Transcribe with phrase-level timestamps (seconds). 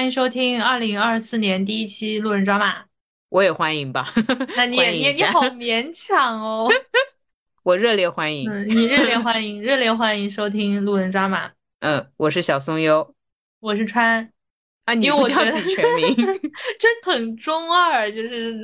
[0.00, 2.84] 欢迎收听二零二四年第一期路人抓马。
[3.28, 4.10] 我也欢迎吧。
[4.56, 6.72] 那你你你好勉强哦。
[7.64, 8.50] 我热烈欢迎。
[8.50, 11.50] 嗯，你热烈欢迎， 热烈欢迎收听路人抓马。
[11.80, 13.14] 嗯，我是小松优，
[13.60, 14.32] 我是川。
[14.86, 18.56] 啊，你不叫自己全名，真很中二，就是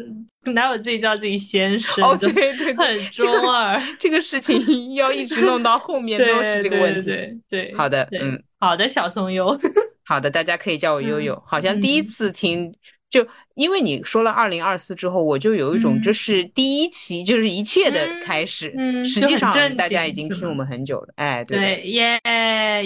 [0.55, 2.03] 哪有自己叫自己先生？
[2.03, 3.79] 哦，对对，很中二。
[3.99, 7.05] 这个事情要一直弄到后面都是这个问题。
[7.05, 9.55] 对对，好的，嗯，好的，小松优。
[10.07, 11.43] 好的，大家可以叫我悠悠。
[11.45, 12.73] 好像第一次听，
[13.11, 13.27] 就
[13.57, 18.73] 因为你说了二零二四之后，我就有一种这是第一期，就是一切的开始。
[18.79, 21.09] 嗯，实际上大家已经听我们很久了。
[21.17, 22.21] 哎，对，耶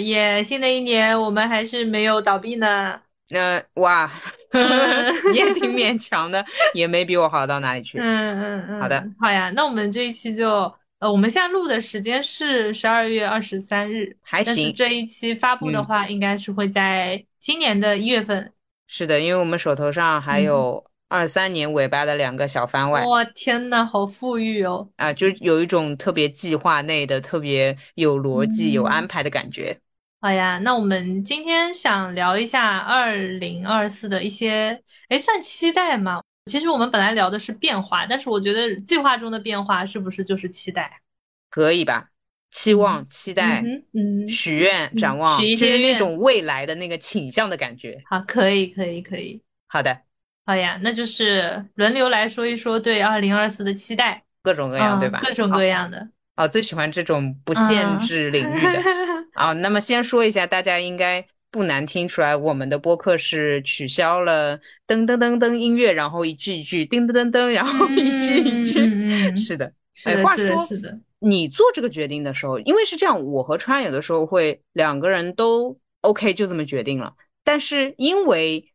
[0.03, 2.99] 耶，新的一年我们还是没有倒闭呢。
[3.29, 4.11] 那哇，
[5.33, 6.43] 也挺勉强的，
[6.73, 7.99] 也没比我好到哪里去。
[7.99, 9.51] 嗯嗯嗯，好的，好呀。
[9.55, 10.73] 那我们这一期就。
[11.01, 14.71] 呃，我们现在录的时间是十二月二十三日，还行。
[14.75, 18.53] 这一期发布的话，应该是会在今年的一月份。
[18.85, 23.03] 是的，因为我们手头上还有二三年尾巴的两个小番外。
[23.03, 24.87] 哇，天呐，好富裕哦！
[24.97, 29.79] 啊，就有一种特别计划内的、特别有逻辑、有安排的感觉。
[30.19, 34.79] 好呀，那我们今天想聊一下二零二四的一些，
[35.09, 36.21] 哎，算期待吗？
[36.51, 41.01] 其实我们本来聊的是变化，但是我觉得计划中的变化是不是就是期待？
[41.49, 42.09] 可以吧？
[42.49, 43.63] 期望、期待、
[43.93, 48.01] 嗯，许愿、展望，许一些那种未来的那个倾向的感觉。
[48.09, 49.41] 好，可以，可以，可以。
[49.67, 50.01] 好的，
[50.45, 55.21] 好呀，那就是轮流来说一说对二零二四的期待，各种各样，对吧？
[55.23, 56.09] 各种各样的。
[56.35, 58.81] 哦，最喜欢这种不限制领域的。
[59.35, 61.25] 啊，那么先说一下，大家应该。
[61.51, 64.57] 不难听出来，我们的播客是取消了
[64.87, 69.73] 噔噔噔噔音乐，然后一句一句叮噔噔噔，然后一句一句，是的。
[70.05, 77.13] 哎，话说，是的，你做这个决定的时候，因为是这样，我和川有的时候会两个人都 OK，就这么决定了。
[77.43, 78.71] 但是因为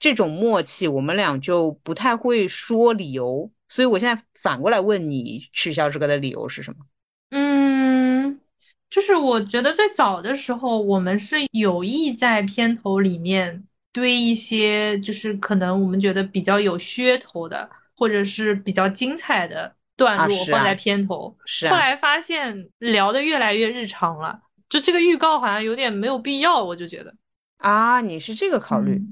[0.00, 6.78] 这种默契，我们俩就不太会说理由，所以我现在反过来问你，取消这个的理由是什么？
[7.30, 8.05] 嗯。
[8.88, 21.36] 就是我觉得最早的时候，我们是有意在片头里面堆一些，就是可能我们觉得比较有噱头的，或者是比较精彩的段落放在片头。
[21.44, 21.68] 是。
[21.68, 27.14] 后来发现聊的越来越日常了，就这个预告好像有点没有必要，我就觉得。
[27.58, 29.02] 啊，你是这个考虑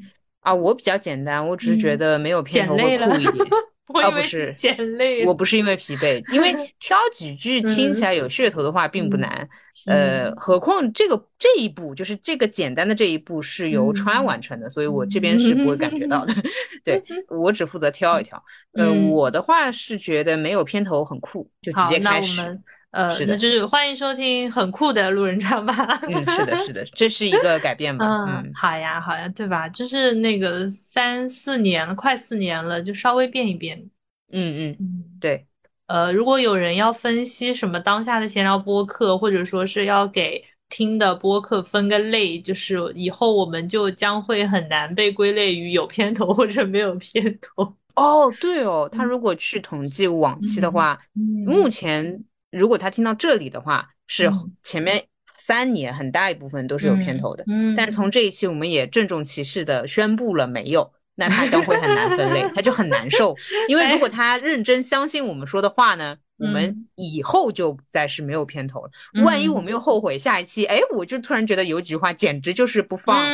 [0.40, 0.54] 啊？
[0.54, 3.34] 我比较简单，我只是觉得没有片头会酷一点。
[3.86, 4.52] 哦，不是，
[4.96, 5.24] 累。
[5.26, 9.48] 我不是因为疲惫，因为 挑几句听起来有噱头的话并不难。
[9.86, 16.32] 呃，何况这个这一步就是这个简单的这一步是由川完成的，所以我这边是不会感觉到的。
[16.82, 18.42] 对 我只负责挑一挑。
[18.72, 22.40] 呃，我的话是觉得没有片头很酷，就直接开始。
[22.94, 25.74] 呃，是的，就是欢迎收听很酷的路人抓马。
[26.02, 28.06] 嗯，是的，是的，这是一个改变吧？
[28.06, 29.68] 嗯，好呀，好呀，对吧？
[29.68, 33.76] 就是那个三四年了，快四年了，就稍微变一变。
[34.30, 35.44] 嗯嗯嗯，对。
[35.88, 47.74] 呃，如果有人要分析什么当下的闲聊播客，或者说是要给听的播客分个类，就是以后我们就将会很难被归类于有片头或者没有片头。
[47.96, 50.96] 哦，对哦，他如果去统计往期的话，
[51.44, 52.22] 目前。
[52.54, 54.30] 如果他听到这里的话，是
[54.62, 55.04] 前面
[55.36, 63.36] 三年很大一部分都是有片头的，嗯，但是从这一期我们也郑重其事的宣布了没有，那他将会很难分类，他就很难受，
[63.68, 68.90] 因为如果他认真相信我们说的话呢，我们以后就再是没有片头了。
[69.24, 73.26] 万一我们又后悔下一期，哎，我就突然觉得有几句话简直就是不放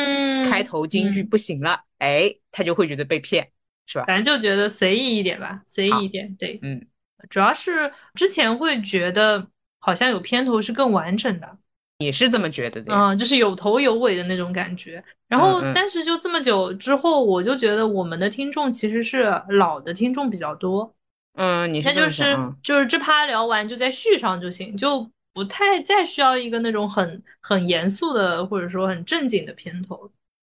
[0.49, 3.47] 开头金句不行了，哎，他就会觉得被骗，
[3.85, 4.05] 是吧？
[4.05, 6.85] 反正就觉得随意一点吧，随意一点，对，嗯。
[7.29, 9.47] 主要是之前会觉得
[9.79, 11.57] 好像有片头是更完整的，
[11.99, 12.93] 你是这么觉得的？
[12.93, 15.03] 嗯，就是有头有尾的那种感觉。
[15.27, 20.93] 然后，但是就这么久之后，我就觉得我们的听众其实是老的听众比较多。
[21.35, 30.11] 嗯，你是那就是就是这趴聊完就再续上就行，就不太再需要一个那种很很严肃的或者说很正经的片头。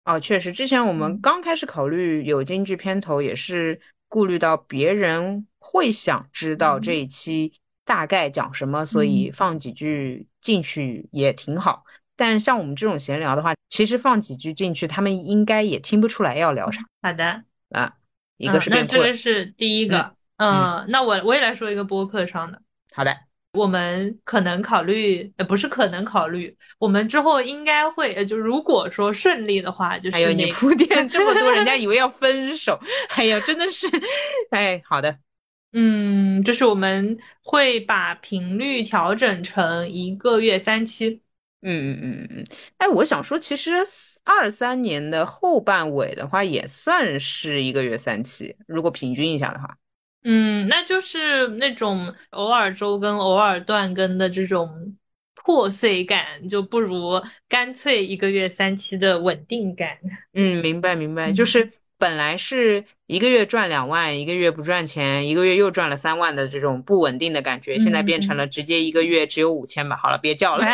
[0.05, 3.81] 哦，确实，之前我们刚开始考虑有京剧片头也是。
[4.13, 7.51] 顾虑到别人会想知道这一期
[7.83, 11.83] 大概讲什么，所以放几句进去也挺好。
[12.15, 16.83] 但像我们这种闲聊的话，其实放几句进去，他们应该也听不出来要聊啥。
[17.01, 17.95] 好的啊，
[18.37, 22.61] 一个是那这个是第一个，嗯，那我我也来说一个播客上的。
[22.93, 23.17] 好的。
[23.53, 30.13] 我们可能考虑，呃，不是可能考虑，我们之后应该会，呃，就如果说顺利的话，就是。
[30.13, 33.87] 还有你铺垫 这么多，人家以为要分手，哎呀，真的是，
[34.51, 35.19] 哎，好的，
[35.73, 41.21] 嗯，就是我们会把频率调整成一个月三期。
[41.61, 42.47] 嗯嗯嗯嗯嗯，
[42.79, 43.73] 哎，我想说，其实
[44.25, 49.77] 二三年的后半尾的话，也算是一个月三期，如果平均一下的话。
[50.25, 54.97] 嗯，那就是那种偶尔周更、偶尔断更的这种
[55.35, 59.99] 破碎感，就不如干脆一个月三期的稳定感。
[60.35, 69.97] 嗯，明白明白，就是本来是一个月赚两万，一个月不赚钱，一个月又赚了三万的这种不稳定的感觉，现在变成了直接一个月只有五千吧。
[69.97, 70.65] 好了，别叫了。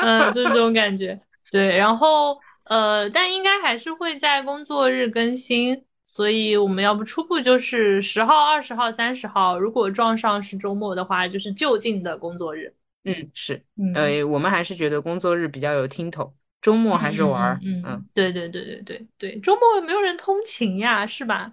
[0.00, 1.20] 嗯，就这种感觉。
[1.50, 5.84] 对，然后呃，但应该还是会在工作日更新。
[6.18, 12.74] 所以我们要不初步就是十号、二十号、三十号，如果撞上是周末的话，就是就近的工作日。
[13.04, 13.62] 嗯，是，
[13.94, 17.60] 呃，我们还是觉得工作日比较有听头，周末还是玩儿。
[17.62, 21.52] 嗯，对对对对对对，周末没有人通勤呀，是吧？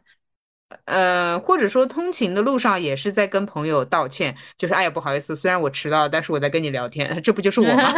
[0.86, 7.94] 呃，或者说通勤的路上也是在跟朋友道歉，就是哎呀不好意思，虽然我迟到了，但是我在跟你聊天， 这不就是我吗？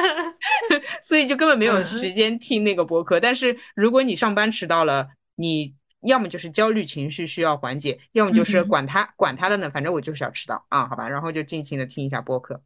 [1.00, 3.18] 所以就根本没有时间听那个播客。
[3.18, 5.74] 但是如果你上班迟到了，你。
[6.02, 12.62] 要么就是焦虑情绪需要缓解，要么就是管他管他的呢，反正我就是要迟到啊，好吧，然后就尽情的听一下播客。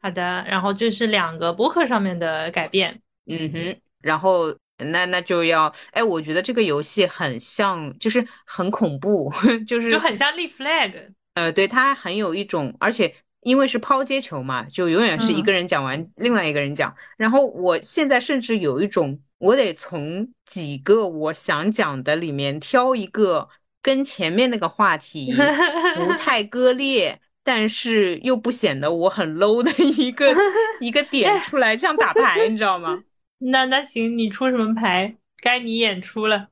[0.00, 3.00] 好的，然后这是两个播客上面的改变。
[3.26, 9.30] 嗯哼，然后那那就要，哎，我觉得这个游戏很像，就是很恐怖，
[9.66, 10.92] 就是就很像立 flag。
[11.34, 16.94] 呃，对，它很有一种，而且因为是抛接球嘛，就永远是一个人讲完，另外一个人讲。
[17.16, 19.20] 然后我现在甚至有一种。
[19.38, 23.48] 我得从几个我想讲的里面挑一个
[23.80, 25.32] 跟前面那个话题
[25.94, 30.34] 不太割裂， 但是又不显得我很 low 的一个
[30.80, 33.02] 一个点出来，像打牌，你知道吗？
[33.38, 35.16] 那那行，你出什么牌？
[35.40, 36.48] 该你演出了，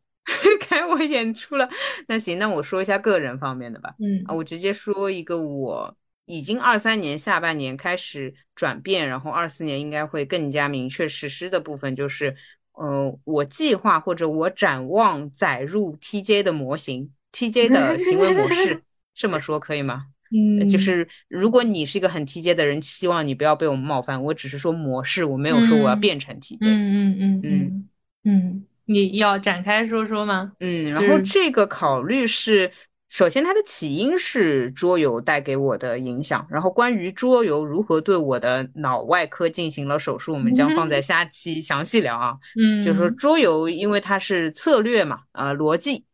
[0.69, 1.69] 该我演出了。
[2.07, 3.93] 那行，那我说一下个人方面的吧。
[3.99, 5.97] 嗯啊，我直接说一个，我
[6.27, 12.37] 已经二三年下半年开始转变，然后二四年应该会更加明确实施的部分就是。
[12.77, 18.83] 呃，我计划或者我展望载入 TJ 的模型，TJ 的行为模式，
[19.15, 20.07] 这么说可以吗？
[20.31, 24.23] 嗯，就是如果你是一个很 TJ 的人，希望你不要被我们冒犯。
[24.23, 26.59] 我只是说模式，我没有说我要变成 TJ。
[26.61, 27.89] 嗯嗯嗯嗯
[28.25, 30.53] 嗯，你要展开说说吗？
[30.61, 32.71] 嗯，然后这个考虑是。
[33.09, 36.45] 首先，它的起因是桌游带给我的影响。
[36.51, 42.37] 然后，关于桌游如何对我的脑外科进行了手术，我们将放在下期详细聊啊。
[42.61, 46.05] 嗯，就是说桌游，因为它是策略嘛，呃，逻辑，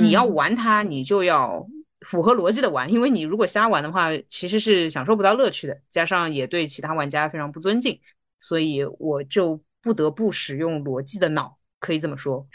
[0.00, 1.66] 你要玩它，你就要
[2.02, 2.90] 符合逻辑的玩。
[2.90, 8.00] 因为你如果瞎玩的话，其实是享受不到乐趣的，加上也对其他玩家非常不尊敬，
[8.38, 12.46] 所以我就不得不使用逻辑的脑，可以这么说。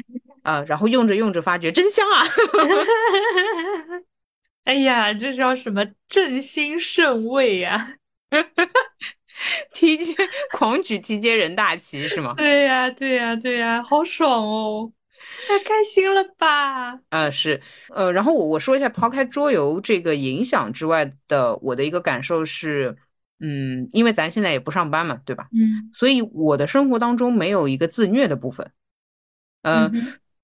[0.43, 2.25] 啊，然后用着用着发觉真香啊！
[4.65, 7.95] 哎呀，这叫什么振兴盛味呀？
[9.73, 10.13] 提阶
[10.51, 12.33] 狂举提阶人大旗是吗？
[12.37, 14.91] 对呀，对呀，对呀，好爽哦！
[15.47, 16.99] 太开心了吧？
[17.09, 17.59] 呃，是，
[17.89, 22.95] 呃，然后我我说一下，抛开桌游这个影响之外的，我的一个感受是，
[23.39, 25.47] 嗯，因为咱现在也不上班嘛，对吧？
[25.53, 28.71] 嗯，所以我的生活当中没有一个自虐的部分，
[29.63, 29.91] 呃。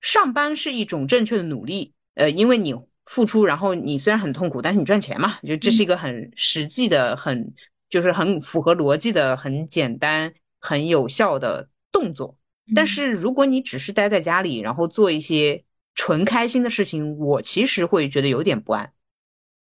[0.07, 2.73] 上班是一种正确的努力，呃，因为你
[3.07, 7.53] 付出，然后你虽然很痛苦，但是你赚钱嘛，就这是一个很实际的、很
[7.89, 12.37] 就是很符合逻辑的、很简单、很有效的动作。
[12.73, 15.61] 但是如果你只是待在家里，然后做一些
[15.93, 18.93] 纯开心的事情，我其实会觉得有点不安。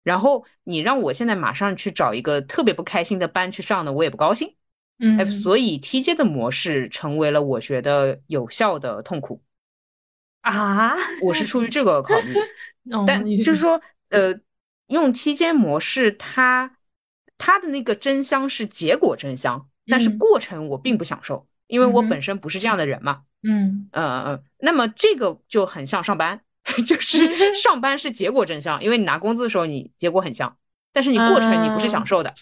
[0.02, 4.54] 然后你让我现在马上去找一个特别不开心的班去上呢，我也不高兴。
[5.00, 9.42] 嗯，所以 T J 的模式成为了我觉得有效的痛苦。
[10.40, 12.34] 啊，我是出于这个考虑，
[13.06, 14.38] 但就是说，呃，
[14.86, 16.76] 用梯间模式，它
[17.36, 23.22] 它的那个真香是结果真香，但是过程我并不享受，因为我本身不是这样的人嘛。
[23.42, 26.40] 嗯呃呃，那么这个就很像上班，
[26.86, 30.56] 就是上班是结果真香，因为你拿工资的时候你结果很香，
[30.92, 32.34] 但是你过程你不是享受的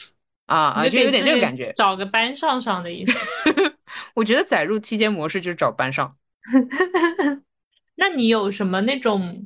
[0.47, 1.73] 啊啊，就有点这个感觉。
[1.77, 3.17] 找个班上上的意思，
[4.15, 6.17] 我觉得载入梯间模式就是找班上。
[8.01, 9.45] 那你有什么那种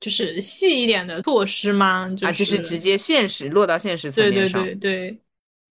[0.00, 2.10] 就是细一点的措施吗？
[2.20, 4.62] 啊，就是直接现实落到现实层面上。
[4.62, 5.20] 对对对对，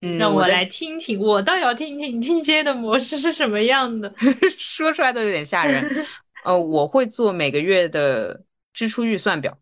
[0.01, 4.11] 嗯，让我来听听，我倒要听听听接的模式是什么样的，
[4.57, 5.85] 说出来都有点吓人。
[6.43, 9.57] 呃，我会做每个月的支出预算表。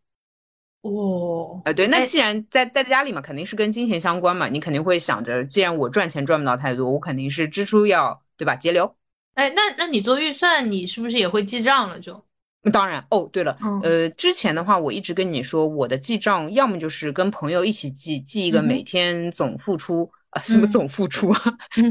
[0.83, 8.55] 哦，呃，对，那既然在在家里嘛，肯定是跟金钱相关嘛，你肯定会想着，既然我赚钱赚不到太多，我肯定是支出要对吧？
[8.55, 8.95] 节流。
[9.33, 11.99] 哎，那那你做预算，你是不是也会记账了？
[11.99, 12.23] 就。
[12.71, 21.41] 当然哦，对了，呃，之前的话我一直跟你说，我的记账要么就是跟朋友一起记，记一个每天总付出，啊什么总付出啊，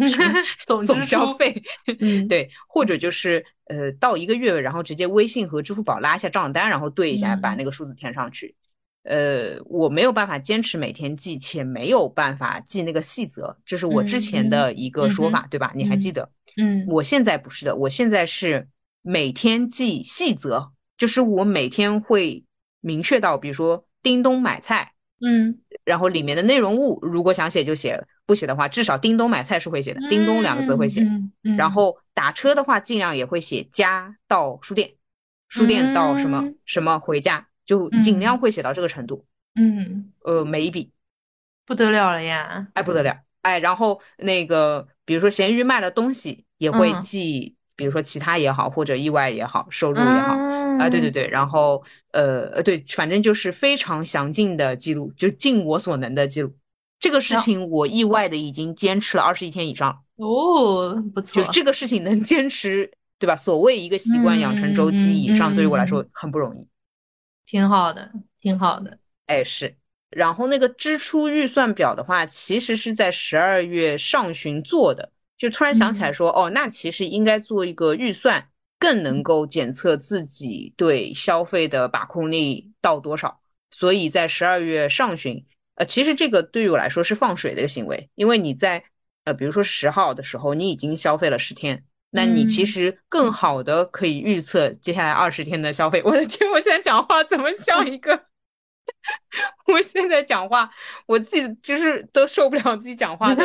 [0.66, 1.62] 总总消费，
[2.00, 8.54] 嗯， 对，或者就是呃到一个月，然后直接微信和支付宝拉一下账单，然后对一下，把那个数字填上去。
[9.09, 15.71] 呃，我没有办法坚持每天记，且没有办法记那个细则，这是我之前的一个说法，对吧？
[15.76, 16.28] 你还记得？
[16.56, 18.66] 嗯，我现在不是的，我现在是
[19.06, 22.44] 每天记细则，就是我每天会
[22.80, 31.02] 明确到，比如说叮咚买菜，嗯，然后里面的内容物如果想写就写，不写的话，至少叮咚买菜是会写的，叮咚两个字会写。
[31.02, 31.56] 嗯嗯。
[31.56, 34.90] 然后打车的话，尽量也会写家到书店，
[35.48, 37.46] 书店到什么什么回家。
[37.64, 39.25] 就尽量会写到这个程度，
[39.56, 40.92] 嗯，呃，每一笔。
[41.64, 50.35] 不得了了呀，哎，不得了，哎，然后那个，比如说闲鱼卖了东西也会记，比如说其他也好，或者意外也好，收入也好，
[50.78, 56.52] 啊，对对对，然后呃呃，对，反正就是非常详尽的记录，就尽我所能的记录。
[56.99, 63.37] 这个事情我意外的已经坚持了二十一天以上哦，不错，就这个事情能坚持，对吧？
[63.37, 66.66] 所谓一个习惯养成周期以上，对于我来说很不容易。
[67.45, 68.99] 挺好的，挺好的。
[69.26, 69.76] 哎，是。
[70.09, 83.40] 然后那个支出预算表的话，其实是在十二月上旬做的，就突然想起来说，哦，那其实应该做一个预算，更能够检测自己对消费的把控力到多少。
[83.71, 88.83] 所以在十二月上旬，呃，其实这个对于我来说是放水的一个行为，因为你在
[89.25, 91.85] 呃，比如说十号的时候，你已经消费了十天。
[92.11, 96.00] 那你其实更好的可以预测接下来二十天的消费。
[96.02, 98.19] 我的天，我现在讲话怎么像一个？
[99.66, 100.71] 我现在讲话，
[101.07, 103.45] 我自己就是都受不了自己讲话的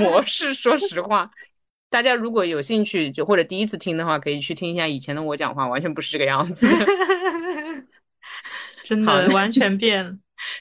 [0.00, 0.52] 模 式。
[0.54, 1.30] 说实话，
[1.90, 6.66] 大家如果有兴趣，就或者第一次听的话，可以去听一下以前的我讲话，完全不是这个样子。
[8.82, 10.12] 真的完全变了。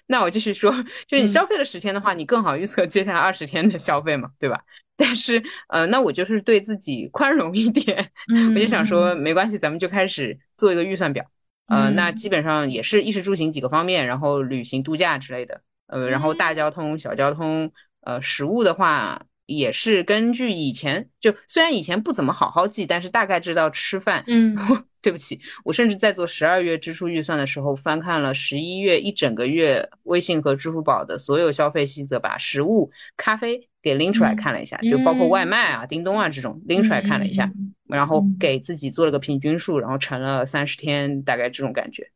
[0.05, 0.71] 那我继续说，
[1.07, 4.61] 就是你消费了十天的话，你更好预测接下来二十天的消费嘛，对吧？
[4.95, 8.11] 但是，呃，那我就是对自己宽容一点，
[8.53, 11.25] 我就想说，没关系，咱们就开始做一个预算表。
[11.71, 24.23] 呃，那基本上也是衣食住行几个方面，然后旅行度假之类的，呃，然后大交通、小交通，呃，食物的话也是根据以前，就虽然以前不怎么好好记，但是大概知道吃饭。
[24.27, 24.55] 嗯，
[25.01, 33.67] 对不起，我甚至在做十二月支出预算的时候，翻看了十一月一整个月微信和支付宝的所有消费细则，把食物、咖啡。
[33.83, 37.51] 给拎出来看了一下，就包括外卖啊、叮咚啊这种拎出来看了一下，
[37.87, 42.11] 然后给自己做了个平均数，然后乘了三十天，大概这种感觉。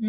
[0.00, 0.08] 嗯，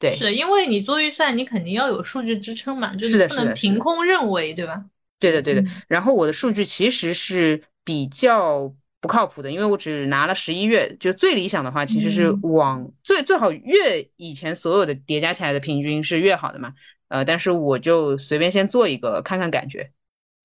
[0.00, 4.84] 对，是因为你做预算，你肯定要有数据支撑嘛，就是的，不能凭空认为，对吧？
[5.32, 5.64] 对的，对的。
[5.88, 16.74] 然后我的数据其实是比较不靠谱的，因为我只拿了十一月，就最理想的话，其实是往最最好越以前所有的叠加起来的平均是越好的嘛。
[17.08, 19.90] 呃，但是我就随便先做一个看看感觉。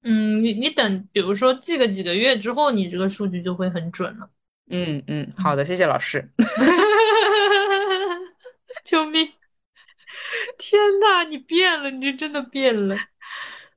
[0.04, 4.30] 嗯，你你等，比如说记个几个月之后，你这个数据就会很准了。
[4.70, 6.30] 嗯嗯，好的，谢谢老师。
[8.86, 9.28] 救命！
[10.58, 12.96] 天呐，你变了，你就真的变了。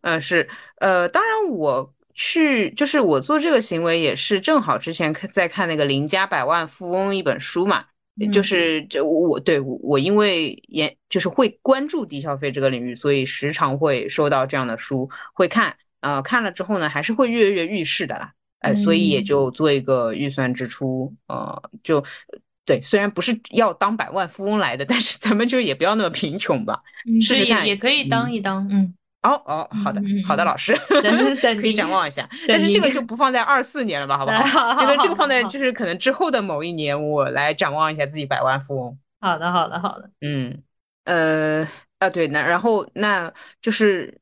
[0.02, 7.86] 嗯，是，呃，当然我去，就是我做这个行为也是正好之前看在看那个《邻家百万富翁》一本书嘛。
[8.30, 18.30] 就是这我对我我因为也就是会关注低消费这个领域，所以时常会收到这样的书，会看，呃，看了之后呢，还是会跃跃欲试的啦，
[18.60, 22.04] 哎，所以也就做一个预算支出，呃，就
[22.66, 26.82] 对，虽然不是要当百万富翁来的，但是咱们就也不要那么贫穷吧，
[27.22, 28.92] 试试看也可以当一当，嗯。
[29.22, 30.74] 哦哦，好的好的，老师
[31.60, 34.74] 可以展望一下，但是这个就不放在二四年了吧，好不 好？
[34.76, 38.98] 这个这个放在就是可能之后的某一年，我来展望一下自己百万富翁。
[39.20, 40.60] 好的好的好的，嗯
[41.04, 41.68] 呃
[42.00, 44.20] 啊对，那然后那就是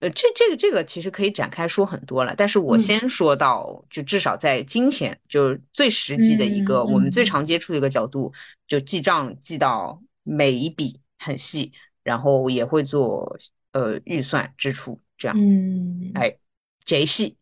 [0.00, 8.32] 呃这这个这个其实可以展开说很多了，但是我先说到就至少在金钱就是最实际的一个我们最常接触的一个角度，
[8.66, 13.38] 就记账记到每一笔很细，然后也会做。
[13.72, 16.36] 呃，预算支出这样，嗯，哎，
[16.84, 17.36] 节气，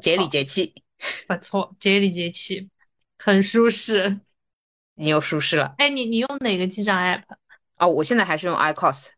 [0.00, 0.74] 节里节气，
[1.26, 2.68] 不错，节里节气，
[3.18, 4.20] 很舒适，
[4.96, 5.74] 你又舒适了。
[5.78, 7.22] 哎，你你用哪个记账 app？
[7.78, 9.08] 哦，我现在还是用 iCost。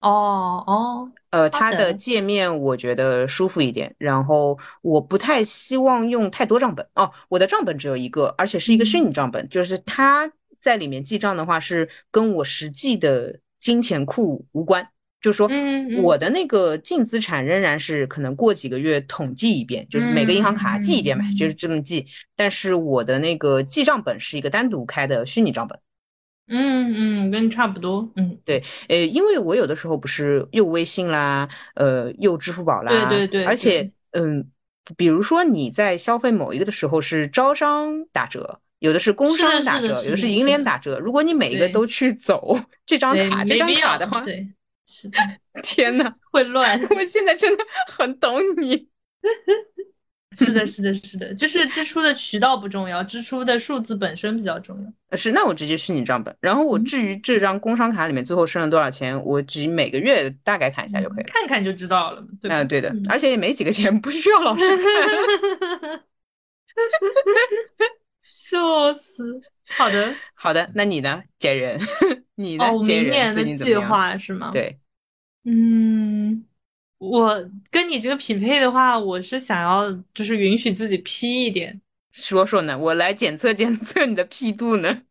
[0.00, 6.84] 哦哦，呃，它的界面我觉得舒服一点，然后我不太希望用太多账本。
[6.94, 10.28] 哦，我的账本只有一个，而且是一个虚拟账本，就是它
[10.60, 14.88] 在里面记账的话是跟我实际的金钱库无关。
[15.22, 15.48] 就是说，
[16.02, 22.04] 我的那个净资产仍然是可能过几个月统计一遍，就是每个银行卡记一遍嘛，就是这么记。
[22.36, 25.78] 但是我的那个记账本是一个单独开的虚拟账本。
[26.48, 28.10] 嗯嗯，跟你差不多。
[28.16, 34.44] 嗯，对，呃，因为我有的时候不是又微信啦，呃，又支付宝啦，对对对，而且嗯，
[34.96, 40.98] 比如说你在消费某一个的时候是招商打折，有的是工商打折，有的是银联打折。
[40.98, 44.46] 如果你每一个都去走这张卡，这张卡的话，对，
[44.92, 45.18] 是的，
[45.62, 46.78] 天呐，会乱。
[46.90, 48.88] 我现在真的很懂你。
[50.36, 55.16] 是的，是的，是的，就是支出的渠道不重要，支出的数字本身比较重要。
[55.16, 62.22] 是，那我直接虚拟账本，然后我至于这张工商卡里面最后剩了多少钱，我只每个月大概看一下就可以了，看看就知道了。
[62.50, 66.04] 啊，对的，而且也没几个钱，不需要老师看。
[68.20, 69.40] 笑死！
[69.76, 71.80] 好的， 好的，那你呢，杰人？
[72.36, 72.64] 你呢？
[72.86, 74.50] 明年的计划是吗？
[74.52, 74.78] 对，
[75.44, 76.44] 嗯。
[76.98, 81.80] 我跟你这个匹配的话，我是想要就是允许自己 P 一点，
[82.12, 85.02] 说说呢，我来检测检测你的 P 度呢。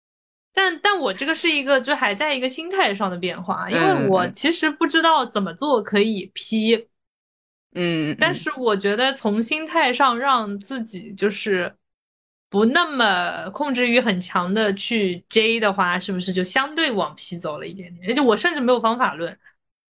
[0.52, 6.88] 但但我这个是一个就还在一个心态上的变化，因为我其实不知道怎么做可以 P，
[7.74, 11.74] 嗯，但是我觉得从心态上让自己就是
[12.50, 18.10] 不那么控制欲很强的去 J 的话，是不是就相对往 P 走了一点点？
[18.10, 19.38] 而且我甚至没有方法论。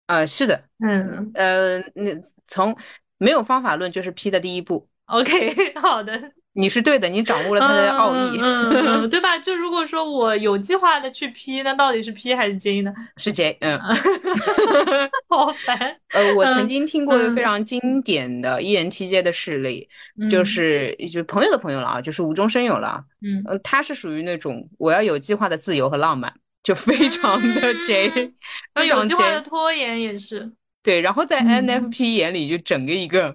[0.08, 2.10] 呃，是的，嗯，呃，那
[2.46, 2.74] 从
[3.18, 4.88] 没有方法论就是 P 的第一步。
[5.04, 6.12] OK， 好的，
[6.54, 9.38] 你是对的，你掌握了它的奥义，嗯，对吧？
[9.38, 12.92] 就如果说我有计划的去 P，那到底是 P 还是 J 呢？
[13.18, 13.78] 是 J，嗯，
[15.28, 15.78] 好烦。
[16.14, 19.88] 呃，我曾经听过一个非常经典的 ENTJ 的事例，
[20.30, 26.32] 就是就朋友的朋友了啊，就是无中生有了，嗯，呃，他是属于那种我要有计划的自由和浪漫。
[26.68, 28.34] 就非常的 J，
[28.86, 33.34] 有计划的拖延也是对，然后在 NFP 眼里就整个一个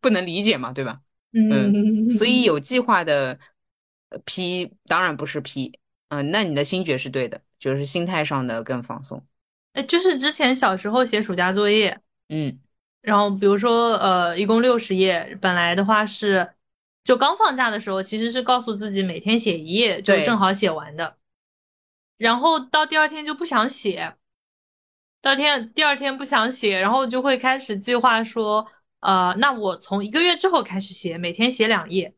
[0.00, 0.98] 不能理解嘛，对吧？
[1.34, 3.38] 嗯，所以 有计划的
[4.24, 9.22] P 当然不是 P，嗯，那你的心觉是对的，就是心态上的更放松。
[9.74, 12.58] 哎，就是之前小时候写暑假作业，嗯，
[13.02, 16.48] 然后比如说呃，一共六十页，本来的话是
[17.04, 21.18] 就刚放假的时候，其实是告诉自己每天写一页就正好写完的。
[22.20, 24.14] 然后到第二天就不想写，
[25.22, 32.14] 第二天第二天不想写，然后就会开始计划说，呃，那我从一个月之后开始写，每天写两页，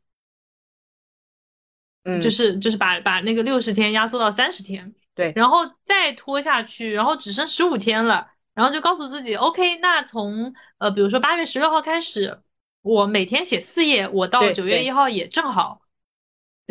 [2.03, 12.43] 嗯，就是就是把把那个六十天压缩到三十天，对，然后再拖下去，然后只剩十五天了，然后就告诉自己，OK，那从呃，比如说八月十六号开始，
[12.81, 15.82] 我每天写四页，我到九月一号也正好。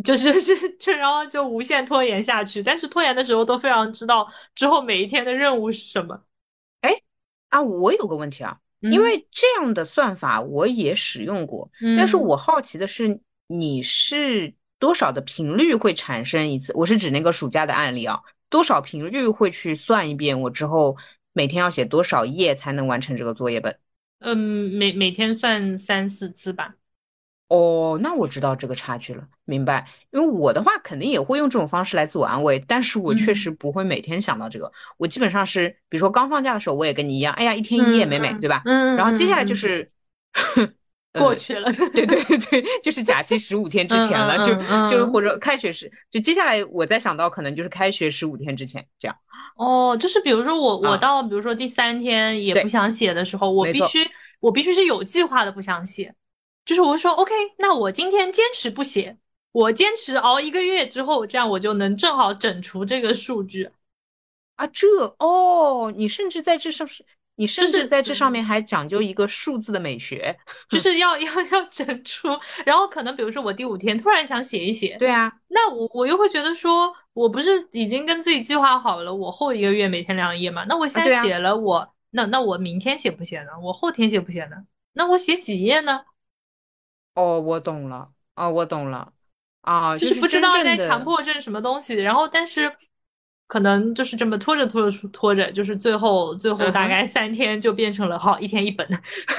[0.03, 6.23] 就是 是就然后就无限拖延下去，但是拖延的时候都非常知道之后每一天的任务是什么。
[6.81, 7.01] 哎
[7.49, 16.73] 啊，我有个问题啊，因为这样的算法我也使用过，但是我好奇的是你是多少的频率会产生一次？
[16.75, 20.39] 我是指那个暑假的案例啊，多少频率会去算一遍？
[20.41, 20.97] 我之后
[21.33, 23.77] 每天要写多少页才能完成这个作业本？
[24.19, 26.75] 嗯，每每天算三四次吧。
[27.51, 29.85] 哦，那我知道这个差距了，明白。
[30.11, 34.71] 因为我的话肯定也会用这种方式来自我安慰，但是我确实不会每天想到这个。
[34.95, 38.61] 我基本上是，比如说刚放假的时候，我也跟你一样，哎呀，一天一夜美美，对吧？
[38.63, 38.95] 嗯。
[38.95, 39.85] 然后接下来就是
[41.11, 44.55] 过去了，对对对，就是假期十五天之前了，就
[44.89, 49.17] 就或者开学时，就接下来我再想到可能就是开学十五天之前这样。
[49.57, 54.09] 哦，就是比如说我我到比如说第三天也不想写的时候，我必须
[54.39, 56.15] 我必须是有计划的不想写。
[56.71, 59.17] 就是我说，OK，那我今天坚持不写，
[59.51, 63.69] 我坚持熬一个月之后，这样我就能正好整除这个数据
[64.55, 64.65] 啊。
[64.67, 64.87] 这
[65.19, 67.03] 哦，你甚至在这上是，
[67.35, 70.33] 你甚至在这上面还讲究一个数字的美学，
[70.71, 72.29] 就是要 要要整出。
[72.65, 80.63] 然后可能比如说我第五天突然想写一写，对啊，那我我又会觉得说，我不是已经跟自己计划好了，我后一个月每天两页嘛？
[80.69, 83.49] 那我现在写了，我那那我明天写不写呢？
[83.61, 84.55] 我后天写不写呢？
[84.93, 86.05] 那我写几页呢？
[87.21, 89.07] 哦，我懂了，哦，我懂了，
[89.61, 92.71] 啊，就是不知道在强迫症什么东西，然后但是
[93.47, 98.87] 可能就是这么拖着拖着拖着，就是最后最后大概三天就变成了好一天一本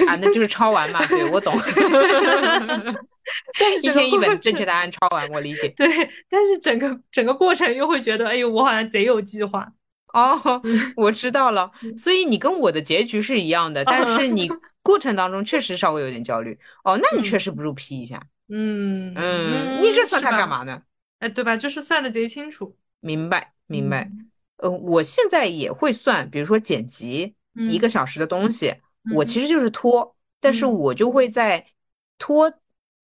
[0.06, 1.52] 啊，那就是抄完嘛，对我懂，
[3.82, 5.68] 一天一本正确答案抄完，我理解。
[5.70, 5.88] 对，
[6.30, 9.66] 但是整个整个过程又会觉得，哎呦，我好像贼有计划。
[10.12, 10.40] 哦，
[10.94, 14.48] 我知道了，所以你跟我的结局是一样的，但是 你。
[14.82, 20.82] 过程当中确实稍微有点焦虑哦，那你确实不如 P 一下，嗯嗯，你这算它干嘛呢？
[21.20, 21.56] 哎，对吧？
[21.56, 24.10] 就是算的贼清楚，明白明白。
[24.56, 27.34] 呃，我现在也会算，比如说剪辑
[27.68, 28.74] 一个小时的东西，
[29.14, 31.66] 我其实就是拖，但是我就会在
[32.18, 32.52] 拖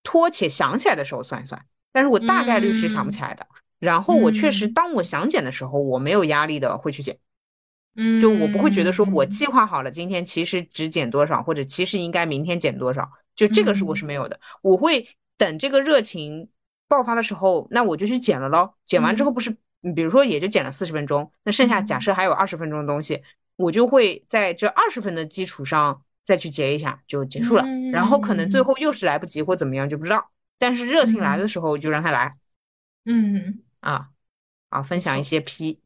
[0.02, 3.46] 拖且想起来的时候算一算，但是我大概率是想不起来的。
[3.78, 7.16] 然后我确实当我想剪的时候，我没有压力的会去减。
[8.00, 14.38] 嗯，就我不会觉得说我计划好了今天其实只减多少，或者其实应该明天减多少，就这个是我是没有的。
[14.62, 16.48] 我会等这个热情
[16.86, 18.76] 爆发的时候，那我就去减了咯。
[18.84, 19.50] 减完之后不是，
[19.96, 23.20] 比如说也就减了四十分钟，那剩下假设还有二十分钟的东西，
[23.56, 27.64] 我就会在这二十分的基础上再去结一下，就结束了。
[27.92, 30.30] 然后可能最后又是来不及或怎么样就不知道。
[30.56, 32.36] 但是热情来的时候就让它来。
[33.04, 34.10] 嗯啊，
[34.68, 35.80] 啊，分享一些 P。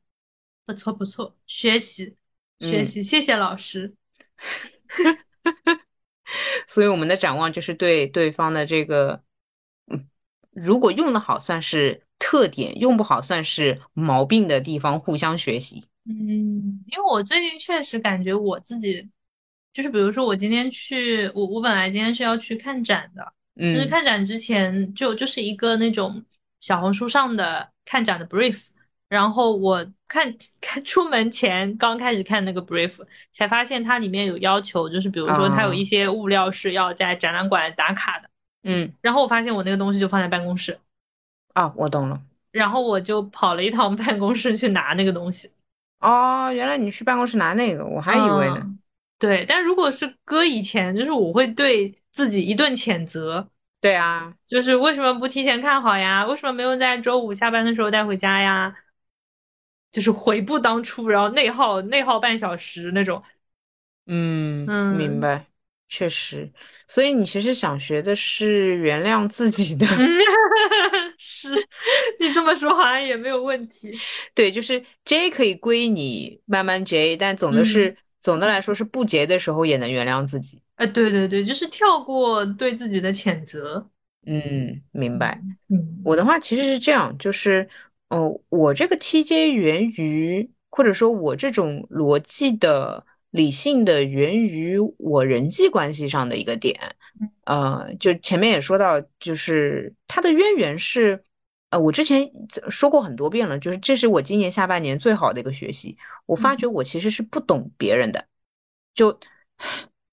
[0.64, 2.16] 不错不错，学习
[2.60, 3.94] 学习，谢谢老师。
[6.66, 9.22] 所以我们的展望就是对对方的这个，
[9.88, 10.08] 嗯，
[10.52, 15.84] 如果用的好算是特点，用不好算是毛病的地方，互相学习。
[16.04, 19.06] 嗯，因为我最近确实感觉我自己，
[19.72, 26.24] 就是比如说我今天去，我我本来今天是要去看展的，嗯，是看展之前就就是一个那种
[26.60, 28.66] 小红书上的看展的 brief。
[29.12, 32.98] 然后我看看 出门前刚开始看那个 brief，
[33.30, 38.30] 才发现它里面有要求，就是比如说它有一些物料是要在展览馆打卡的，
[38.62, 40.78] 嗯，然后我发现我那个东西就放在办公室，
[41.52, 42.18] 啊，我懂了，
[42.52, 45.50] 然后我就跑了一趟办公室去拿那个东西，
[46.00, 48.66] 哦，原来你去办公室拿那个，我还以为呢，
[49.18, 53.46] 对，但如果是搁以前，就是我会对自己一顿谴责，
[53.78, 56.24] 对啊，就是为什么不提前看好呀？
[56.24, 58.74] 为什么没有在周五下班的时候带回家呀？
[59.92, 63.22] 就是悔不当初，然后内耗内耗半小时那种。
[64.06, 65.46] 嗯嗯，明白，
[65.88, 66.50] 确实。
[66.88, 69.86] 所以你其实想学的是原谅自己的。
[71.18, 71.50] 是，
[72.18, 73.96] 你这么说好像也没有问题。
[74.34, 80.60] 对，就是 J 可以归你慢慢 J，但总的是总的来说是不结的时候也能原谅自己。
[80.76, 83.88] 哎，对对对，就是跳过对自己的谴责。
[84.26, 85.40] 嗯，明白。
[85.68, 87.68] 嗯，我的话其实是这样，就是。
[88.12, 96.78] 哦，我这个 TJ 源于，或者说我这种逻辑的理性的源于我人际关系上的一个点，
[97.44, 101.24] 呃，就前面也说到，就是它的渊源是，
[101.70, 102.30] 呃，我之前
[102.68, 105.96] 说过很多遍了，就是这是我今年下半年最好的一个学习，
[106.26, 108.22] 我发觉我其实是不懂别人的，
[108.94, 109.18] 就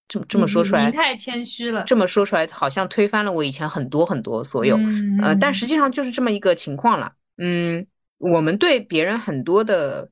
[0.07, 4.79] 这么这么说出来，太谦虚了，这么说出来好像推翻了我以前很多很多所有，
[5.21, 7.11] 呃，但实际上就是这么一个情况了。
[7.41, 10.11] 嗯，我们对别人很多的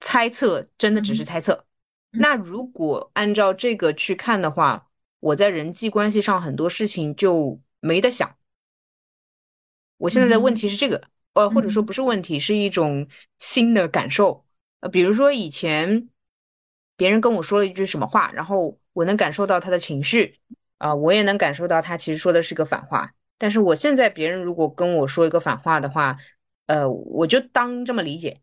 [0.00, 1.66] 猜测，真的只是猜测。
[2.10, 4.88] 那如果按照这个去看的话，
[5.20, 8.34] 我在人际关系上很多事情就没得想。
[9.98, 11.02] 我现在的问题是这个，
[11.34, 13.06] 呃，或者说不是问题，是一种
[13.38, 14.46] 新的感受。
[14.80, 16.08] 呃，比如说以前
[16.96, 20.40] 别人跟我说了一句什么话，然后我能感受到他的情绪，
[20.78, 23.12] 啊，我也能感受到他其实说的是个反话。
[23.38, 26.16] 但是我现在别人如果跟我说一个反话的话，
[26.66, 28.40] 呃，我就当这么理解，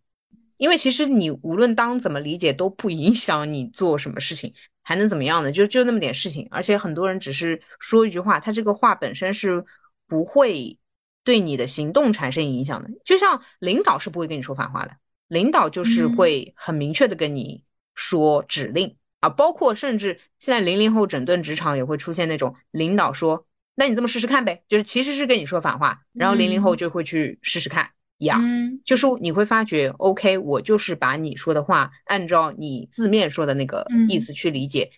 [0.57, 4.53] 因为其实你无论当怎么理解都不影响你做什么事情，
[4.83, 5.51] 还能怎么样呢？
[5.51, 9.65] 就就那么点事情，而且很多人只是说一句话，他这个话本身是
[10.07, 10.77] 不会
[11.23, 12.89] 对你的行动产生影响的。
[13.03, 14.91] 就像领导是不会跟你说反话的，
[15.27, 17.63] 领导就是会很明确的跟你
[17.95, 23.47] 说指令啊，包括甚至现在零零后整顿职场也会出现那种领导说。
[23.75, 28.39] 那你这么试试看呗，就是其实是跟你说反话，然后零零后就会去试试看一样，
[28.85, 34.89] 就是你会发觉，OK，我就是把你说的话按照你字面说的那个意思去理解，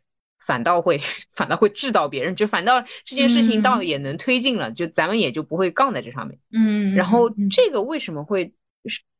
[0.45, 0.99] 反倒会
[1.33, 6.37] 反倒会治到别人，就反倒这件事情倒也能推进了，就咱们也就不会杠在这上面。
[6.51, 8.53] 嗯，然后这个为什么会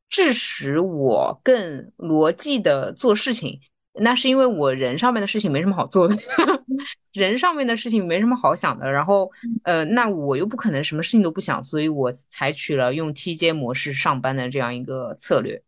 [0.10, 3.60] 致使我更逻辑的做事情？
[4.00, 6.16] 那是因为我人上面的事情没什么好做的，
[7.14, 8.92] 人上面的事情没什么好想的。
[8.92, 9.32] 然后，
[9.64, 15.62] 呃，那我又不可能什么事情都不想，所以我采取了用 TJ 模式上班的这样一个策略。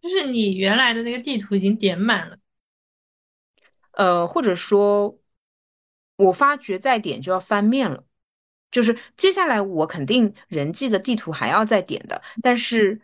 [0.00, 2.38] 就是你原来的那个地图已经点满了，
[3.92, 5.18] 呃，或者说，
[6.16, 8.04] 我发觉再点就要翻面了。
[8.70, 13.00] 就是接下来我肯定人际的地图还要再点的，但是。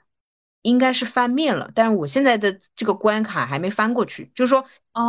[0.62, 4.30] 应该是翻面了，但是我现在的这个关卡还没翻过去。
[4.34, 4.64] 就是说，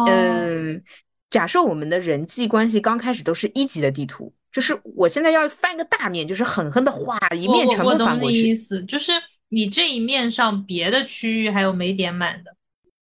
[0.07, 0.81] 嗯，
[1.29, 8.49] 假设我们的人际关系刚开始都是一级的地图，就是我现在要翻一个大面，就是狠狠的画一面全部翻过去。
[8.49, 9.11] 意思就是
[9.49, 12.55] 你这一面上别的区域还有没点满的，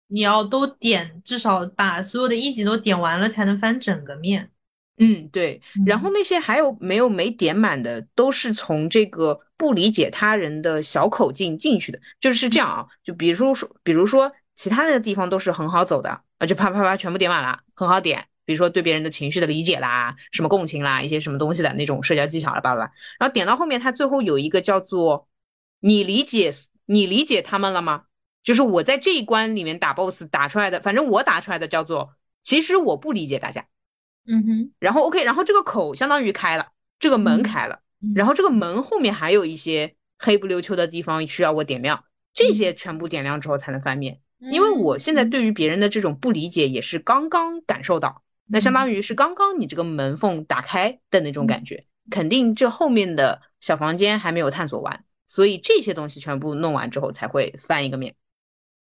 [0.09, 4.51] 你要都点，至少把所有的一级都点完了才能翻整个面。
[4.99, 5.61] 嗯，对。
[5.85, 12.87] 然后那些还有没有没点满的，都是从这个不理解他人的小口径进去的，就是这样啊。
[13.03, 18.25] 就比如说，比如说其他的地方都是很好走的啊，就啪啪啪全部点满了，很好点。
[18.45, 22.93] 比如说对别人的情绪的理解啦，什么共情啦，一些什么东西的那种社交技巧啦，巴拉巴拉。
[23.19, 25.27] 然后点到后面，他最后有一个叫做
[25.81, 26.53] 你理解
[26.87, 28.03] 你理解他们了吗？
[28.43, 32.11] 就是我在这一关里面打 boss 打出来的，反正我打出来的叫做，
[32.43, 33.67] 其实我不理解大家。
[34.27, 37.81] 嗯哼，然后 OK，然后这个口相当于开了，这个门开了，
[38.15, 38.35] 然后。
[38.35, 44.21] 这个门后面还有一些黑不溜秋的地方需要我点亮，这些全部点亮之后才能翻面。
[44.51, 58.15] 因为我现在对于别人的这种不理解也是刚刚感受到，那相当于是刚刚你这个门缝打开的那种感觉，肯定这后面的小房间还没有探索完，所以这些东西全部弄完之后才会翻一个面。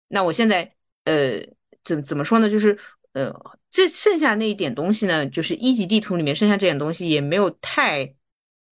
[0.08, 0.72] 那我现在
[1.04, 1.40] 呃
[1.84, 2.48] 怎怎么说呢？
[2.48, 2.78] 就是
[3.12, 3.34] 呃
[3.70, 8.14] 这剩下那一点东西呢，就是一级地图里面剩下这点东西也没有太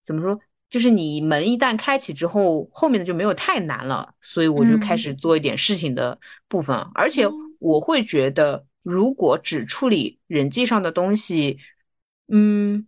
[0.03, 0.39] 怎么说。
[0.71, 6.77] 就是你门一旦开启之后，后面的就没有太难了，所以我就开始做一点事情的部分。
[6.95, 7.27] 而且
[7.59, 11.59] 我会觉得，如果只处理人际上的东西，
[12.27, 12.87] 嗯，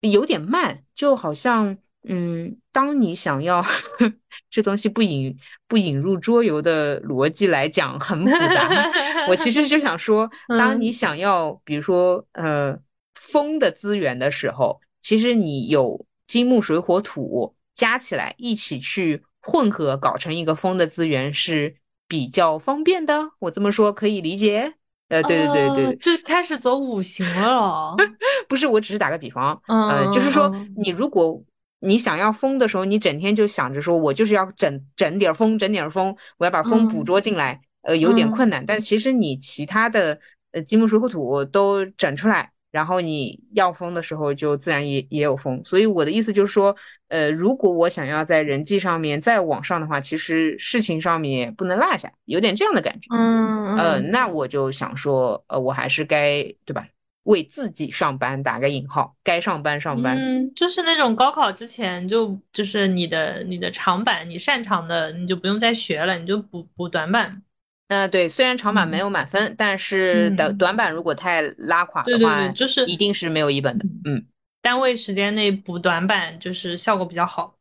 [0.00, 3.64] 有点慢，就好像，嗯，当你想要
[4.50, 5.36] 这东西不引
[5.68, 8.92] 不引入桌游的逻辑来讲很复杂。
[9.28, 12.78] 我其实就想说， 当你想要，比如说，呃，
[13.14, 16.04] 风的资源的时候，其实你有。
[16.26, 21.76] 金木水火土加起来一起去混合搞成一个风的资源是
[22.08, 24.72] 比较方便的，我这么说可以理解？
[25.08, 27.94] 呃，对对对对，就开始走五行了。
[28.48, 31.40] 不是，我只是打个比方，呃，就是说你如果
[31.84, 38.64] 你想要风的时候，你整天就想着说我就是要整整点风，整点风，我要把风捕捉进来，呃，有点困难。
[38.64, 40.18] 但其实你其他的
[40.52, 42.50] 呃金木水火土都整出来。
[42.74, 45.62] 然后你要风的时候，就自然也也有风。
[45.64, 46.74] 所以我的意思就是说，
[47.06, 53.06] 呃，如果我想要在人际上面再往上的话，其实事情上面不能落下，有点这样的感觉。
[53.14, 56.84] 嗯，呃，那我就想说，呃，我还是该对吧？
[57.24, 60.16] 为自己上班打个引号，该上班上班。
[60.16, 67.42] 嗯，就是那种高考之前就就是你的你的长板，你擅长的你就不用再学了，你就补补短板。
[67.88, 73.84] 嗯，对，虽然长板没有满分，但是的短板如果太拉垮的话，就是一定是没有一本的。
[74.04, 74.24] 嗯，
[74.62, 77.56] 单位时间内补短板就是效果比较好。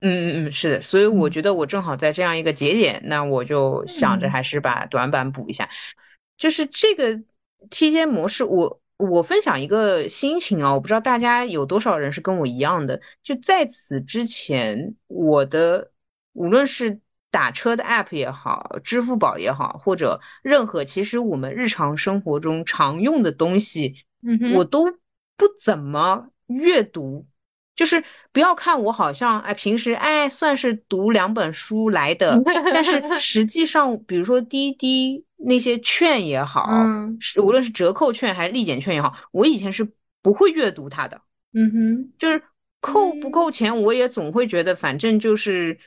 [0.00, 5.68] 嗯嗯嗯，是的，所以我觉得我正好在这样一个节点，那我就想着还是把短板补一下。
[6.36, 7.20] 就是这个
[7.68, 13.00] T 阶模式，我我分享一个心情啊，我不知道大家有多少人是跟我一样的。
[13.22, 15.90] 就在此之前，我的
[16.32, 24.84] 无论是打车的 app 也好，支付宝也好，或者任何其实我们日常生活中常用的东西，嗯我都
[25.36, 27.24] 不怎么阅读。
[27.78, 32.36] 就是不要看我好像哎，平时哎算是读两本书来的，
[32.74, 36.68] 但是实际上，比如说滴滴那些券也好，
[37.20, 39.88] 是无论是折扣券还是立减券也好，我以前是
[40.20, 41.20] 不会阅读它的。
[41.54, 42.42] 嗯哼，就是
[42.80, 45.78] 扣不扣钱，我也总会觉得反正就是。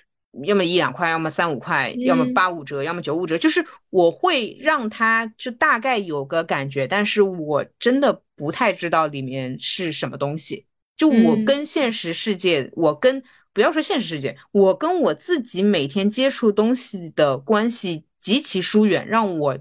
[0.45, 10.65] 要么一两块，要么三五块，要么八五折，要么九五折，就是我会让它就大概有个感觉，但是我真的不太知道里面是什么东西。
[11.01, 19.57] 就我跟现实世界，我跟不要说现实世界，我跟我自己每天接触东西的关系极其疏远，让我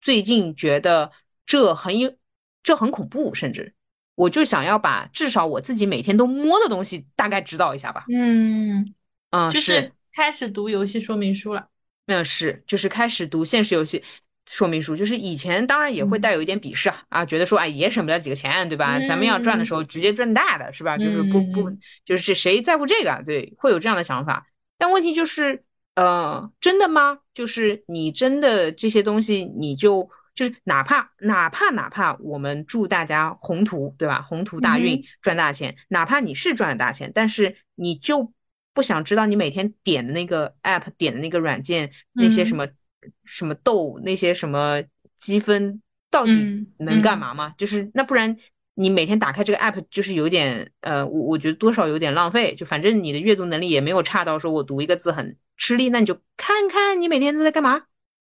[0.00, 1.10] 最近觉得
[1.44, 2.14] 这很有，
[2.62, 3.74] 这很恐怖，甚至
[4.14, 8.04] 我就想要把至少我自己每天都摸的东西大概知道一下吧。
[8.08, 8.94] 嗯
[9.30, 9.90] 嗯，是。
[10.12, 11.66] 开始读游戏说明书了，
[12.06, 14.04] 嗯，是，就是开始读现实游戏
[14.46, 18.98] 说明书，就是以前当然也会带有一点鄙视啊，啊，觉得说哎也省不了几个钱，对吧？
[19.08, 20.98] 咱们要赚的时候直接赚大的，是吧？
[20.98, 21.70] 就是不不，
[22.04, 23.22] 就是谁在乎这个？
[23.24, 24.46] 对，会有这样的想法。
[24.78, 27.18] 但问题就是，呃，真的吗？
[27.32, 34.22] 就是你真的这些东西，你就就是哪怕哪怕哪怕我们祝大家宏图，对吧？
[34.22, 38.32] 宏图大运，赚大钱，哪怕你是赚了大钱，但是你就。
[38.76, 42.66] 不想知道你每天点的那个 app 点的那个软件那些什么
[43.24, 44.82] 什么豆那些什么
[45.16, 47.54] 积分到底能干嘛吗？
[47.58, 48.36] 就是那不然
[48.74, 52.54] 你每天打开这个 app 就是有点呃我我觉得多少有点浪费。
[52.54, 57.82] 就反正你的阅读能力也没有差到说我读一个字很吃力，那你就看看你每天都在干嘛。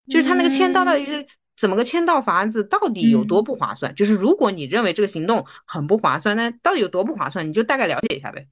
[0.09, 1.24] 就是他那个签到到底是
[1.56, 3.94] 怎么个签到法子，到底有多不划算？
[3.94, 7.46] 就是如果你认为这个行动很不划算，那到底有多不划算？
[7.48, 8.46] 你就大概了解一下呗。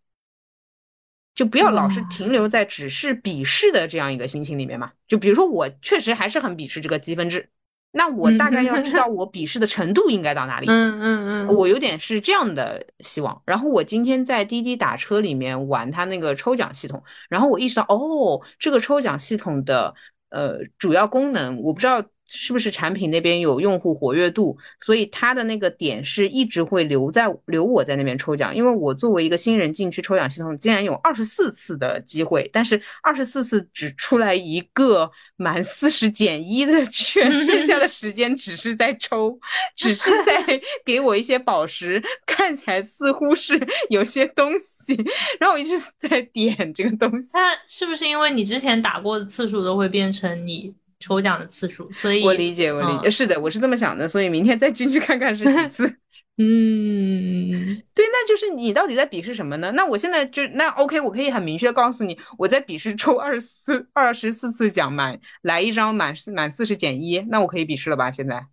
[1.38, 4.90] 就不要老是停留在只是鄙视的这样一个心情里面嘛。
[5.07, 7.48] 就比如说，我确实还是很鄙视这个积分制，
[7.92, 10.66] 那我大概要知道我鄙视的程度应该到哪里。
[10.68, 13.40] 嗯嗯嗯，我有点是这样的希望。
[13.46, 19.94] 然后我今天在滴滴打车里面玩它那个抽奖系统，然后我意识到，哦，这个抽奖系统的
[20.31, 39.38] 呃主要功能，我不知道是不是产品那边有用户活跃度，所以他的那个点是一直会留在留我在那边抽奖，因为我作为一个新人进去抽奖系统，竟然有二十四次的机会，但是二十四次只出来一个满四十减一的券，剩下的时间只是在抽，
[39.74, 44.94] 只是在 给我一些宝石，看起来似乎是有些东西，
[45.40, 47.30] 然后我一直在点这个东西。
[47.32, 50.74] 那是不是因为你之前打过的次数都会变成你？
[51.00, 55.88] 抽奖的次数，所以我理解，我理解，是的，我是这么想的，所以明天再进去看看是几次。
[56.40, 59.72] 嗯，对，那就是你到底在鄙视什么呢？
[59.72, 68.08] 那我现在就那 OK，我可以很明确告诉你，我在鄙视抽二十四二十四次奖满来一张满四满四十减一，那我可以鄙视了吧？
[68.08, 68.46] 现在，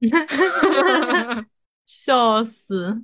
[1.86, 3.02] 笑死，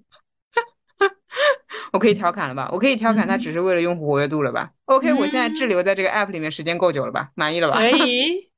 [1.92, 2.68] 我可以调侃了吧？
[2.72, 7.30] 我可以调侃他只是为了用户活跃度了吧？OK，我现在滞留在这个 app 里面时间够久了吧？
[7.34, 7.78] 满意了吧？
[7.78, 8.49] 可以。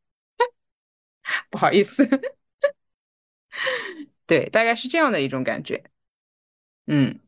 [1.52, 2.08] 不好意思，
[4.26, 5.84] 对，大概是这样的一种感觉。
[6.86, 7.20] 嗯，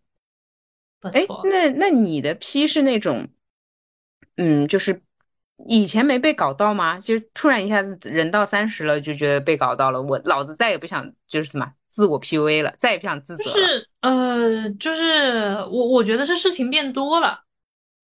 [1.02, 3.28] 哎，那那你的 P 是那种，
[4.36, 5.02] 嗯，就是
[5.68, 6.98] 以前没被搞到吗？
[6.98, 13.44] 就突然一下子人到三十了，就觉得被搞到了，我老子再也不想就是什么自我 PUA 了，再也不想自责。
[13.44, 17.43] 是呃，就是我我觉得是事情变多了。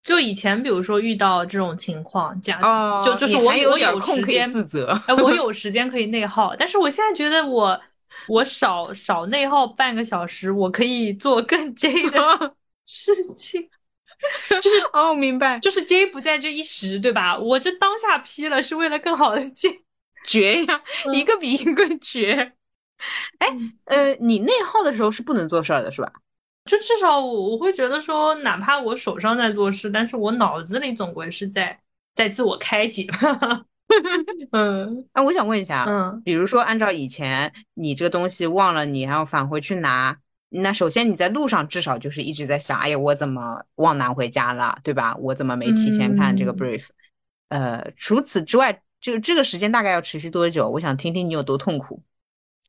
[0.02, 2.60] 就以前，比如说遇到这种情况，讲
[3.04, 7.78] 就就是我我有时间自责，哎，我有时间可以内耗，但是我现在觉得我
[8.28, 12.54] 我少少内耗半个小时，我可以做更 J 的
[12.86, 13.68] 事情，
[14.48, 17.38] 就是哦，明白，就是 J 不在这一时，对吧？
[17.38, 19.82] 我这当下 P 了，是为了更好的 J，
[20.26, 20.82] 绝呀，
[21.12, 22.52] 一个比一个绝。
[23.38, 23.48] 哎，
[23.84, 26.12] 呃，你内耗的时候是不能做事儿的，是吧？
[26.70, 31.76] 就至少我我会觉得说，哪怕我手上在做事，但是我脑子里总归是在
[32.14, 33.09] 在自我开解。
[34.52, 40.16] 嗯，哎，我想问一下，嗯，比如说按照以前你这个东西忘了，你还要返回去拿，
[40.50, 45.16] 那首先你在路上至少就是一直在想，哎呀，我怎么忘拿回家了，对吧？
[45.16, 46.87] 我怎么没提前看这个 brief？
[47.48, 50.68] 呃，除此之外，就这个时间大概要持续多久？
[50.68, 52.00] 我想听听你有多痛苦。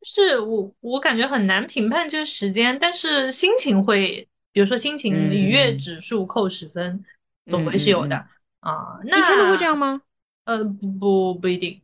[0.03, 7.03] 是我我感觉很难评判这个时间，但是心情会，比如说心情愉悦指数扣十分，
[7.45, 8.15] 总归是有的
[8.61, 8.99] 啊。
[9.03, 10.01] 一天都会这样吗？
[10.45, 11.79] 呃，不不不一定。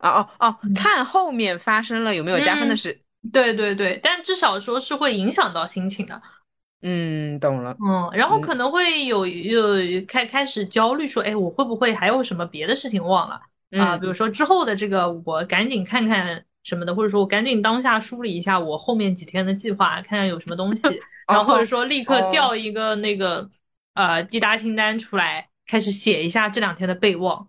[0.00, 3.00] 哦哦哦，看后面发生了有没有加分的事。
[3.32, 6.20] 对对对，但至少说是会影响到心情的。
[6.82, 7.76] 嗯，懂了。
[7.80, 13.40] 嗯，然后可能会有有开开始焦虑，说，哎，我会不会还有什么别的事情忘了
[13.78, 13.96] 啊？
[13.96, 16.44] 比如说之后的这个，我赶紧看看。
[16.64, 20.88] 什么的，或者说我赶紧当下梳理一下我后面几天的计划，看看有什么东西，
[21.28, 23.48] 然后或者说立刻调一个那个
[23.92, 27.46] 呃滴答清单出来，开始写一下这两天的备忘，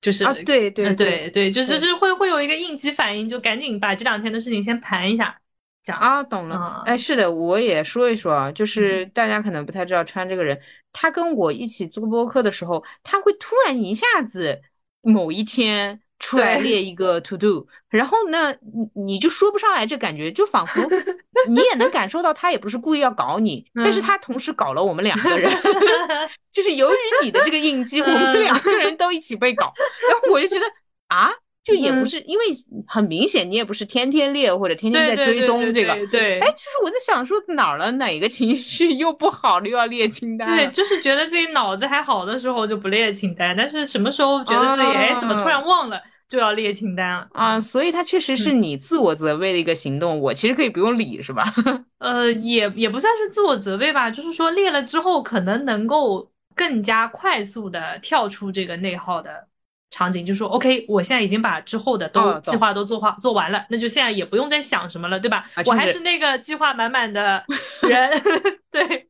[0.00, 5.36] 就是啊对对对对，就是就是会会有一个应急反应，就赶紧把这两天的事情先盘一下，
[5.82, 10.60] 讲啊懂了，哎是的，我也说一说啊，就是大家可能不太知道川这个人，
[10.92, 14.62] 他跟我一起做播客的时候，他会突然一下子
[15.00, 16.00] 某一天。
[16.22, 18.54] 出来列一个 to do，然后呢，
[18.94, 20.80] 你你就说不上来这感觉，就仿佛
[21.50, 25.50] 你也能感受到他也不是故意要搞你，但是他同时搞了我们两个人，
[26.52, 29.72] 就是由于你的这个应激，我们两个人都一起被搞，
[30.08, 30.64] 然后我就觉得
[31.08, 31.32] 啊，
[31.64, 32.44] 就也不是因为
[32.86, 46.02] 很明显你也不是天天列或者天天在追踪这个，对，哎，就是我在想说哪儿了，哪个情绪又不好了又要列清单，对，就是觉得自己脑子还好的时候就不列清单，但是什么时候觉得自己哎怎么突然忘了？
[46.28, 50.18] 就要列清单了啊，所以它确实是你自我责备的一个行动。
[50.18, 51.52] 我其实可以不用理，是吧？
[52.00, 59.46] 呃，也也不算是自我责备吧，就是说列了之后，可能能够更加快速的跳出这个内耗的
[59.92, 65.44] 场景，就说 OK，我现在已经把之后的都计划都做化做完了，那就现在也不用再想什么了，对吧？
[65.66, 67.44] 我还是那个计划满满的
[67.88, 68.10] 人，
[68.72, 69.06] 对，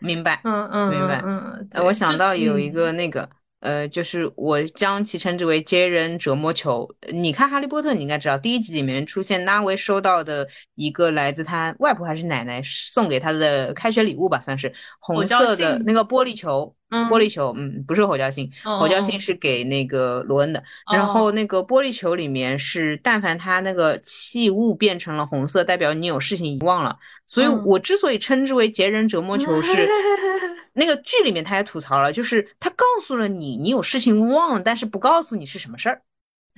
[0.00, 3.28] 明白，嗯嗯，明白，嗯，我想到有一个那个。
[3.62, 6.84] 呃，就是我将其称之为接人折磨球。
[7.12, 16.74] 你看《哈利波特》，你应该知道，第一集里面出现纳威收到的一个来自他外婆还是奶奶送给他的开学礼物吧，算是红色的那个玻璃球。
[17.08, 20.62] 玻璃球，嗯，不是吼叫信，吼叫信是给那个罗恩的。
[20.92, 26.96] 然后那个玻璃球里面是，但凡他那个器物变成了红色，代表你有事情遗忘了。
[27.26, 29.88] 所以我之所以称之为截人折磨球是。
[30.74, 36.00] 那个剧里面他也吐槽了，就是他告诉了你，你有事情忘了，但是不告诉你是什么事儿。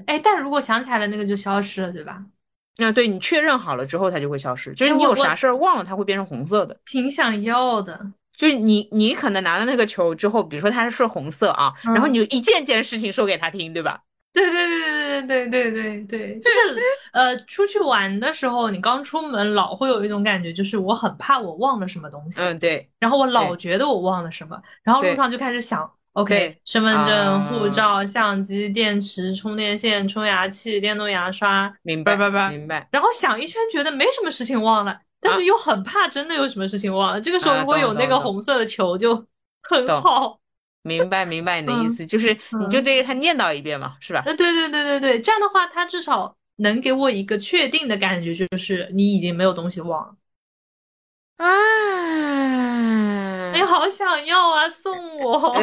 [0.07, 2.24] 哎，但如果想起来了，那个就消失了，对吧？
[2.76, 4.72] 那对你确认好了之后，它就会消失。
[4.74, 6.78] 就是你有啥事儿忘了，它会变成红色的。
[6.87, 8.07] 挺想要的。
[8.37, 14.01] 就是你，你可能拿了那个球之后，比如说它是红色啊，然后你就一件件事情说给他听，对吧？
[14.32, 16.82] 对对对对对对对对对对，就是
[17.12, 22.41] 呃，出去玩的时候，你刚出门老会有一种感觉，就是我很怕我忘了什么东西。
[22.41, 22.91] 嗯，对。
[22.99, 32.16] 然后我老觉得我忘了什么，然后路上就开始想，OK，身份证、护照、相机、电池、充电线、冲牙器、电动牙刷，明白，
[32.51, 32.89] 明白。
[32.91, 37.20] 然后想一圈，觉得没什么事情忘了，但是又很怕真的有什么事情忘了。
[37.20, 39.27] 这个时候如果有那个红色的球就
[39.62, 40.39] 很好。
[40.83, 44.20] 明白明白你的意思，就是你就对着他念叨一遍嘛，是吧？
[44.20, 50.14] 对对对对对，这样的话，他至少能给我一个确定的感觉，就是你已经没有东西忘了。
[51.39, 53.34] 啊，哎，
[53.67, 55.55] 好想要啊，送我。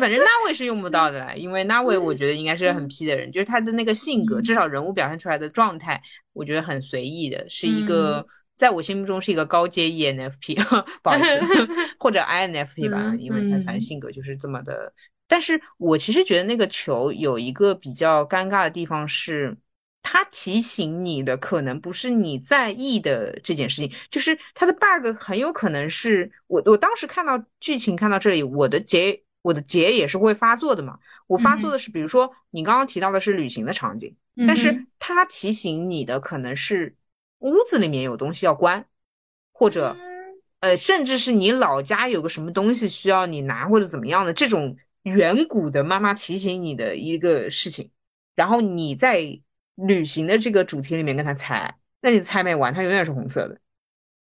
[0.00, 6.00] 反正那位是用不到的啦，因为那位我觉得应该是很 P 的人，就是他的那个性格，至少人物表现出来的状态，
[6.32, 8.26] 我觉得很随意的，是一个。
[8.54, 10.54] 在我心目中是一个高阶 ENFP，
[11.02, 11.40] 不好意思，
[11.98, 14.92] 或者 INFP 吧，因为他反正性格就是这么的。
[15.26, 19.56] 但是我其实觉得那个球有一个比较尴尬的地方是，
[20.02, 30.98] 它提醒你的可能不是你在意的这件事情，就是它的 bug 很有可能是我我当时看到剧情看到这里，我的结我的结也是会发作的嘛。
[31.26, 34.14] 我发作的是，比如说你刚刚提到的是旅行的场景，
[34.46, 36.96] 但是它提醒你的可能是。
[37.44, 38.86] 屋子里面有东西要关，
[39.52, 39.96] 或者，
[40.60, 47.90] 呃，甚至是你老家有个什么东西需要你拿，或者怎么样的这种远古的妈妈提醒你的一个事情，
[48.36, 49.40] 然后你在
[49.74, 53.58] 旅行的这个主题里面跟他猜，那你猜没完，它永远是红色的。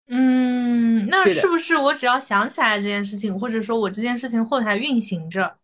[0.09, 5.57] 嗯，那是不是我只要想起来这件事情，或者说我这件事情后台运行着，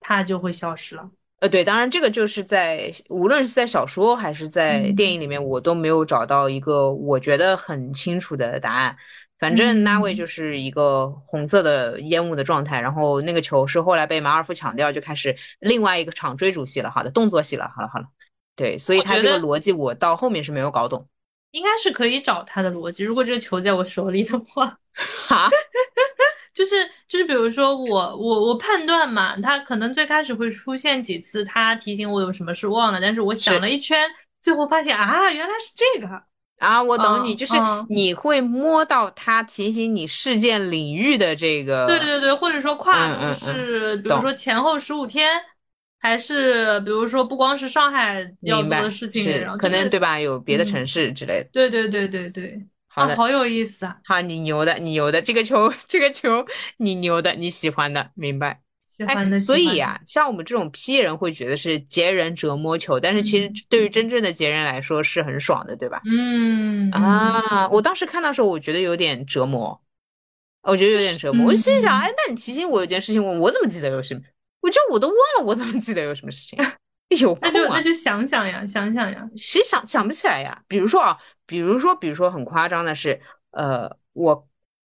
[0.00, 1.10] 它就会消失了？
[1.38, 8.96] 呃，对，当然这个就是在无论是在小说还是在电影里面，我都没有找到一个我觉得很清楚的答案。
[9.38, 16.90] 反正那位就是一个红色的烟雾的状态，然后那个球是后来被马尔夫抢掉，就开始另外一个场追逐戏了。
[16.90, 17.70] 好的，动作戏了。
[17.76, 18.06] 好了好了，
[18.56, 21.06] 对，所以他这个逻辑我到后面是没有搞懂。
[21.52, 24.78] 应该是可以找他的逻辑，如果这个球在我手里的话。
[25.28, 25.48] 哈。
[26.56, 26.74] 就是
[27.06, 34.08] 就是，比如说我我我判断嘛，他可能最开始会出现几次，他提醒我有什么事忘了，但是我想了一圈，
[34.40, 36.22] 最后发现啊，原来是这个
[36.58, 37.52] 啊，我懂你，就是
[37.90, 45.38] 你会摸到他提醒你事件领域的这个，对对对，或者说跨度是，比如说前后十五天，
[45.98, 50.20] 还是比如说不光是上海要做的事情，可能对吧？
[50.20, 52.66] 有别的城市之类的，对对对对对。
[52.88, 53.98] 好的，好有意思啊！
[54.04, 56.46] 好，你牛的，你牛的，这个球，这个球，
[56.78, 58.60] 你牛的，你喜欢的，明白？
[58.90, 59.38] 喜欢的。
[59.38, 66.00] 所以啊，像我们这种 P 人会觉得是杰人折磨球，但是其实对于真正的杰人来说是很爽的，对吧？
[66.06, 69.78] 嗯啊，我当时看到时候，我觉得有点折磨，
[70.62, 71.48] 我觉得有点折磨。
[71.48, 74.22] 我心想，哎，那你提醒我有件事情，我我怎么记得有什么？
[74.66, 76.58] 我就我都忘了，我怎么记得有什么事情？
[77.20, 77.50] 有空啊？
[77.52, 80.60] 那就那就想想呀，想想呀，谁想想不起来呀？
[80.66, 81.16] 比如说啊。
[81.48, 83.20] 比如说，比如说很夸张的是，
[83.52, 84.48] 呃，我，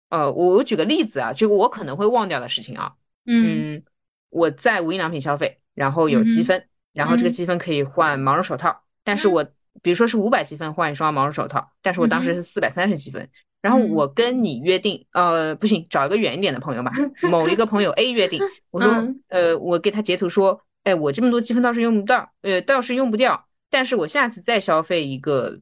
[0.07, 2.93] 呃，我我举个例子啊，就我可能会忘掉的事情啊，
[3.25, 3.83] 嗯，
[4.29, 9.45] 我在无印良品消费，然后有积分，然后这个积分可以换毛绒手套，但是我
[9.81, 13.29] 比如说是五百积分换一双毛绒手套，但是我当时是四百三十积分，
[13.65, 16.91] 然后我跟你约定，呃，不行，找一个远一点的朋友吧，
[17.23, 18.39] 某一个朋友 A 约定，
[18.69, 18.91] 我说，
[19.29, 25.59] 呃，我给他截图说，哎，我这么多积分倒是用不到，呃，倒是用不掉，但是我下次再消费一个。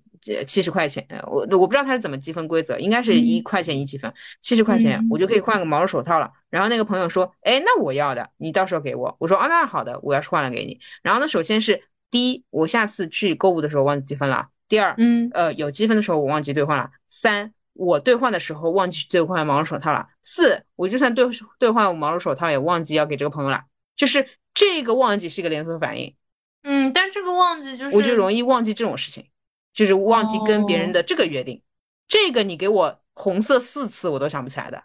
[0.47, 6.31] 七十块钱，我我不知道他是怎么积分规则，应该是一块钱一积分，七十块钱我就可以换个毛绒手套了。
[6.49, 9.13] 然后那个朋友说，哎，那我要的，你到时候给我。
[9.19, 10.79] 我说，啊，那好的，我要是换了给你。
[11.01, 14.47] 然后呢，首先是第一，我下次去购物的时候忘记积分了。
[14.69, 16.89] 第二，嗯，呃，有积分的时候我忘记兑换了。
[17.09, 20.07] 三，我兑换的时候忘记兑换毛绒手套了。
[20.21, 21.25] 四，我就算兑
[21.59, 23.63] 兑换毛绒手套也忘记要给这个朋友了。
[23.95, 26.15] 就是这个忘记是一个连锁反应。
[26.63, 29.25] 嗯，但这个忘记就是我就容易忘记这种事情。
[29.73, 31.59] 就是忘记跟别人的这个约定，
[32.07, 34.83] 这个你给我红色四次我都想不起来的。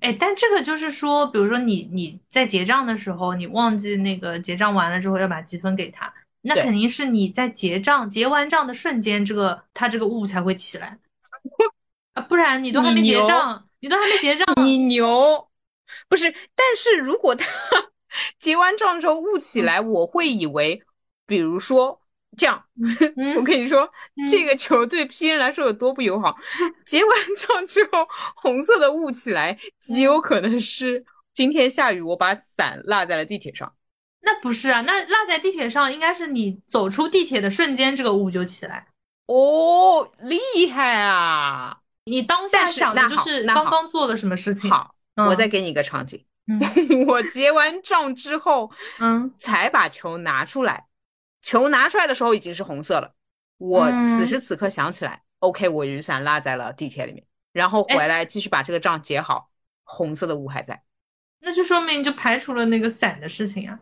[0.00, 6.10] 哎，但这个就是说，比如说你你在结账的时候，你忘记那个结账完了之后要把积分给他，
[6.40, 10.98] 那肯定是你在结账结完账的瞬间，这个他这个雾才会起来
[12.14, 15.48] 啊，不然你都还没结账，你都还没结账，你牛，
[16.08, 16.34] 不是？
[16.54, 17.46] 但是如果他
[18.38, 20.82] 结完账之后雾起来，我会以为，
[21.26, 22.00] 比如说。
[22.38, 22.64] 这样，
[23.36, 23.90] 我跟你说，
[24.30, 26.36] 这个球对 P 人来说有多不友好。
[26.86, 28.06] 结完账之后，
[28.36, 31.04] 红色的雾起来，极有可能是
[31.34, 33.74] 今天下雨，我把伞落在了地铁上。
[34.20, 38.86] 那不是啊，那落在地铁上，应该是你走出地铁的瞬间，这个雾就起来。
[39.26, 41.79] 哦，厉害啊！
[42.10, 44.68] 你当下想的就是刚刚做了什么事情？
[44.68, 46.26] 好，我再给你一个场景。
[47.06, 50.86] 我结完账之后，嗯，才把球拿出来。
[51.40, 53.14] 球拿出来的时候已经是红色了。
[53.58, 59.50] 我此时此刻想起来，OK，我雨伞落在了地铁里面，然后回来继续把这个账结好，
[59.84, 60.82] 红色的雾还在，
[61.40, 63.78] 那就说明就排除了那个伞的事情啊。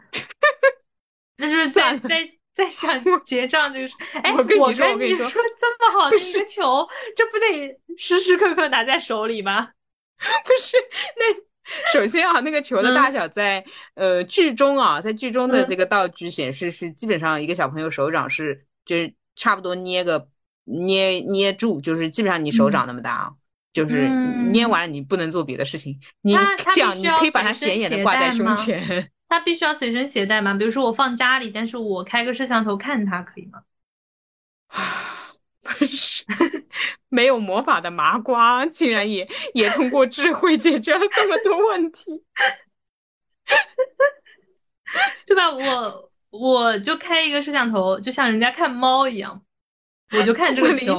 [1.38, 3.94] 那就是在在在想结账这个事。
[4.20, 9.70] 哎，我跟你说，我跟你说，这么好的一个球，这不得时时刻刻拿在手里吗？
[10.44, 10.76] 不是，
[11.16, 20.28] 那首先啊，那个球的大小在呃剧中啊，在剧中的这个道具显示是基本上一个小朋友手掌是就是差不多捏个
[20.64, 23.30] 捏捏住，就是基本上你手掌那么大啊，
[23.72, 24.08] 就是
[24.50, 26.36] 捏完了你不能做别的事情，你
[26.74, 29.08] 这样你可以把它显眼的挂在胸前。
[29.28, 30.54] 它必须要随身携带吗？
[30.54, 33.62] 比如说我放家里，但是我开个摄像头看它可以吗？
[34.68, 36.24] 啊，不是，
[37.10, 42.22] 没有魔法的麻瓜竟然也也通过智慧解决了这么多问题，
[45.26, 45.50] 对吧？
[45.50, 49.42] 我我就开一个摄像头，就像人家看猫一样，
[50.16, 50.98] 我就看这个球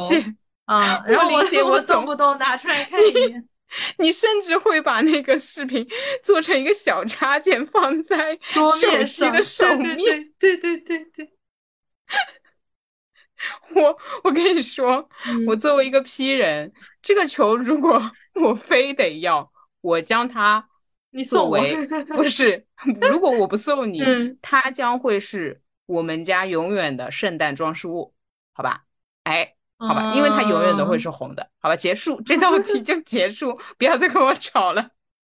[0.65, 3.48] 啊，然后我我动不动拿出来看一眼。
[3.97, 5.87] 你甚至会把那个视频
[6.23, 8.37] 做成一个小插件放在
[8.79, 9.95] 手机的手面，
[10.39, 11.33] 对对对对。
[13.75, 15.09] 我我跟你说，
[15.47, 19.51] 我作为一个 P 人，这个球如果我非得要，
[19.81, 20.69] 我将它
[21.11, 21.75] 你送为
[22.13, 22.65] 不是，
[23.09, 24.01] 如果我不送你，
[24.41, 28.13] 它将会是我们家永远的圣诞装饰物，
[28.53, 28.85] 好吧？
[29.23, 29.55] 哎。
[29.79, 31.49] 好吧，因为它永远都会是红的。
[31.59, 34.91] 好吧，结束这道题就结束， 不要再跟我吵了。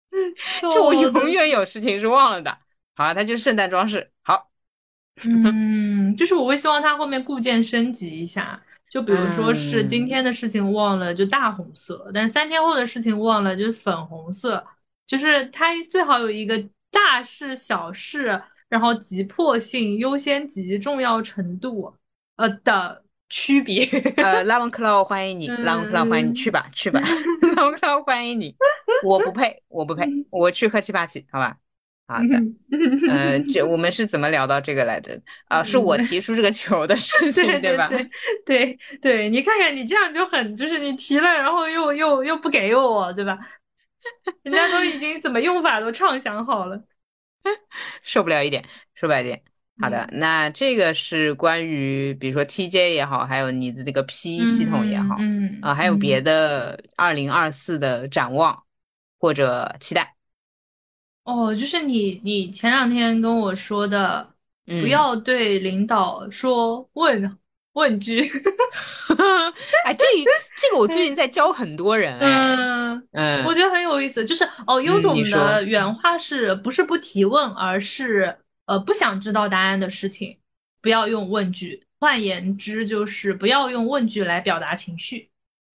[0.62, 2.58] 就我永远有事情是忘了的。
[2.96, 4.12] 好，它就是圣诞装饰。
[4.24, 4.50] 好，
[5.24, 14.66] 嗯，就是我会希望它后面固件升级一下，就比如说是今天的事情忘了就大红色，但是三天后的事情忘了就是粉红色，
[15.06, 21.96] 就是它最好有一个大事、小事，然后急迫性、优先级、重要程度，
[22.38, 23.06] 呃的。
[23.32, 23.86] 区别，
[24.18, 27.00] 呃，拉文克劳欢迎你，拉文克劳欢迎你去吧，去吧，
[27.56, 28.54] 拉文克劳欢迎你，
[29.06, 31.56] 我不配，我不配，我去喝七八七，好吧，
[32.08, 32.38] 好的，
[33.10, 35.18] 嗯，这我们是怎么聊到这个来着？
[35.48, 37.90] 啊，是我提出这个球的事 情，对吧？
[38.46, 43.40] 对对，你看看你这样就很，就是你提了，然后又又又不给我，对吧？
[44.44, 46.84] 人家都已经怎么用法都畅想好了，
[48.04, 49.42] 受不了一点，说白点。
[49.80, 58.61] 好的，那这个是关于，比如说 TJ 也好，还有你的这个 PE 系统也好，嗯啊，还有别的二零二四的展望
[59.17, 60.15] 或者期待。
[61.24, 64.34] 哦，就是你你前两天跟我说的，
[64.65, 67.38] 不要对领导说问
[67.74, 68.22] 问句。
[69.86, 70.05] 哎，这
[70.57, 74.24] 这个我最近 在教很多人，嗯嗯，我觉得很有意思。
[74.24, 78.38] 就是哦，优总的原话是不是不提问，而是。
[78.66, 80.39] 呃，不想知道答案的事情，
[80.82, 81.88] 不要用问句。
[81.99, 85.30] 换言之，就是不要用问句来表达情绪。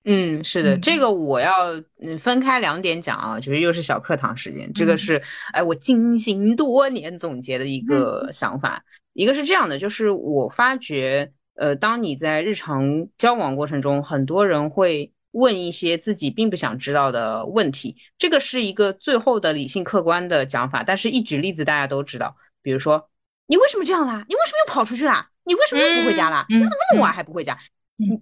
[0.04, 1.52] 嗯，是的，这个我要
[2.00, 4.72] 嗯分开两点讲啊，就是又是小课堂时间。
[4.72, 5.22] 这个是
[5.52, 8.84] 哎，我精心多年总结的一个想法。
[9.12, 17.96] 一个是这样的，就是我发觉，呃，当你在日常交往过程中，很多人会问一些自己并不想知道的问题。
[18.18, 22.36] 这个是一个最后的理性客观的讲法，但是一举例子，大家都知道。
[22.66, 23.08] 比如说，
[23.46, 24.24] 你为什么这样啦？
[24.28, 25.30] 你为什么又跑出去啦？
[25.44, 26.44] 你为什么又不回家啦？
[26.48, 27.56] 你怎么这么晚还不回家？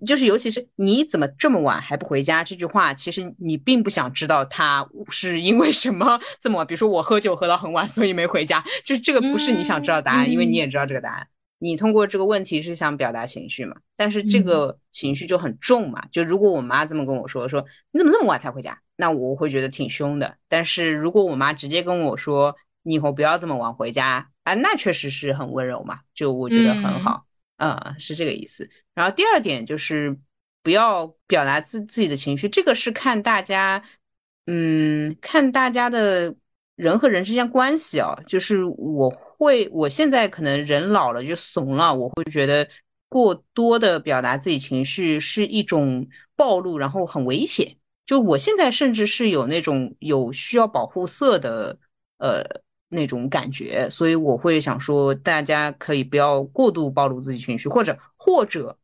[0.04, 6.66] 就是尤其是你怎么这么晚还不回家这句话，其实你并不想知道他是因为什么这么晚。
[6.66, 11.26] 比如说我喝酒喝到很晚，所以没回家，就是这个不是你想知道答案，因为你也知道这个答案。
[11.58, 13.76] 你通过这个问题是想表达情绪嘛？
[13.96, 16.04] 但是这个情绪就很重嘛。
[16.12, 20.36] 就如果我妈这么跟我说，说你怎么那么晚才回家，那我会觉得挺凶的。
[20.50, 24.28] 但是如果我妈直接跟我说，你以后不要这么晚回家。
[24.44, 27.26] 啊，那确实是很温柔嘛，就我觉得很好，
[27.56, 28.68] 嗯，是这个意思。
[28.94, 30.14] 然后第二点就是
[30.62, 33.82] 不要表达自自己的情绪，这个是看大家，
[34.46, 36.34] 嗯，看大家的
[36.76, 38.14] 人和人之间关系啊。
[38.26, 42.68] 就是我会，我现在可能人老了就怂了，我会觉得
[43.08, 47.78] 过多的表达自己情绪是一种暴露，然后很危险。
[48.04, 51.78] 就我现在甚至是有那种有需要保护色的，
[52.18, 52.62] 呃。
[52.94, 58.78] 那种感觉，所以我会想说，大家可以不要过度暴露自己情绪，或者或者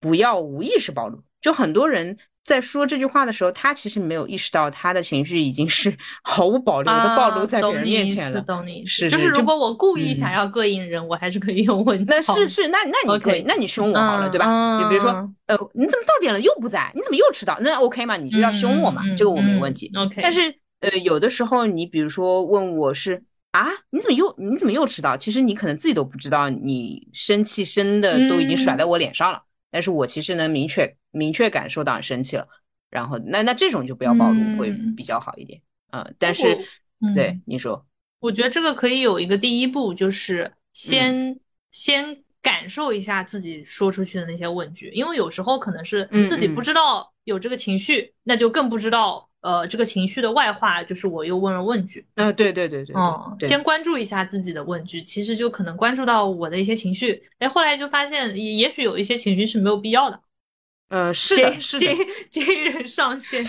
[0.00, 1.20] 不要无意识暴露。
[1.40, 8.40] 就很多人在说这句话的时候，他其实没有意识到他的情绪已经是 毫无保留的暴露在别人面前了。
[8.40, 12.04] 懂你是就是如果我故意想要膈应人，我还是可以用问。
[12.06, 14.80] 那是是那那你可以，那你凶我好了，对吧？
[14.82, 15.10] 你比如说，
[15.46, 16.90] 呃，你怎么到点了又不在？
[16.94, 17.56] 你怎么又迟到？
[17.60, 18.16] 那 OK 嘛？
[18.16, 19.02] 你就要凶我嘛？
[19.16, 19.92] 这个我没问题。
[19.94, 23.22] OK，但是呃，有的时候你比如说问我是。
[23.58, 25.16] 啊，你怎么又你怎么又迟到？
[25.16, 32.46] 其实你可能自己都不知道，你生气生的都已经甩在我脸上了，但是我其实能明确明确感受到你生气了。
[32.88, 36.08] 然后那那这种就不要暴露会比较好一点啊。
[36.20, 36.56] 但是
[37.16, 37.84] 对你说，
[38.20, 41.40] 我觉得这个可以有一个第一步，就是先
[41.72, 49.27] 先感受一下自己说出去的那些问句，因为有时候可能是自己不知道有这个情绪，那就更不知道。
[49.40, 52.04] 呃，这个情绪的外化就是我又问了问句。
[52.16, 57.22] 嗯，对对对对，嗯，先关注一下自己的问句，其实就可能关注到我的一些情绪。
[57.38, 60.20] 哎，后来就发现，也也许有一些情绪是没有必要的。
[60.88, 61.86] 呃，是的，是的，
[62.30, 63.44] 今人上线，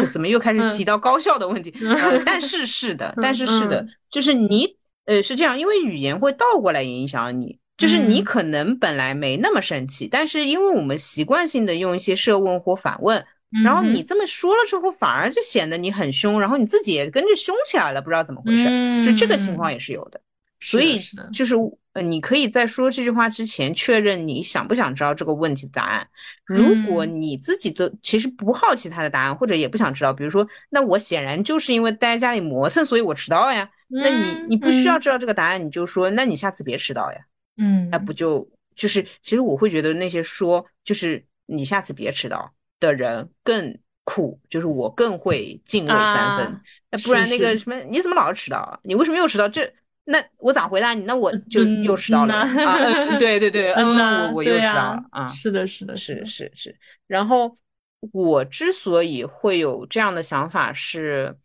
[0.00, 1.70] 怎怎么又开始提到高效的问题？
[1.84, 13.22] 呃，但是是的，但是是的，就是你，呃，是这样，因为语言会倒过来影响你，就是你可能本来没那么生气，但是因为我们习惯性的用一些设问或反问。
[13.64, 18.64] 然后你这么说了之后，反而就显得你很凶，然后你自己也跟着凶起来了，不知道怎么回事，
[19.04, 20.20] 就这个情况也是有的。
[20.58, 20.98] 所以
[21.32, 21.54] 就是
[21.92, 26.06] 呃，你可以在说这句话之前确认你想不想知道这个问题的答案。
[26.44, 33.68] 如果你自己都其实不好奇他的答案，或者也不想知道，比如说，那我显然就是因为待在家里磨蹭，所以我迟到呀。
[33.88, 37.18] 那你你不需要知道这个答案，你就说，那你下次别迟到呀。
[37.58, 42.50] 嗯，那不就就是其实我会觉得那些说就是你下次别迟到。
[42.80, 46.60] 的人更酷，就是我更会敬畏三分。
[46.90, 48.80] 那不然那个什么，你怎么老是迟到？
[48.84, 49.48] 你为什么又迟到？
[49.48, 49.72] 这
[50.04, 51.02] 那我咋回答你？
[51.02, 53.18] 那我就又迟到了啊！
[53.18, 55.26] 对对对， 嗯，我我又迟到了啊！
[55.26, 56.78] 是的，是的，是是是。
[57.08, 57.58] 然后
[58.12, 61.36] 我之所以会有这样的想法是，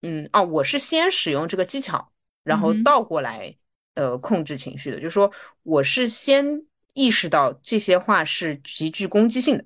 [0.00, 2.10] 嗯哦，我是先使用这个技巧，
[2.42, 3.54] 然后倒过来
[3.94, 5.30] 呃控制情绪的，就是说
[5.62, 6.62] 我是先
[6.94, 9.64] 意识到这些话是极具攻击性的。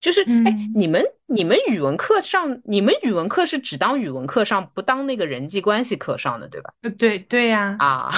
[0.00, 6.72] 就是哎，你们你们语文课上，你们语文课是只当语文课上，不当那个人际关系课上的，对吧？
[6.82, 7.76] 呃，对对呀。
[7.80, 8.10] 啊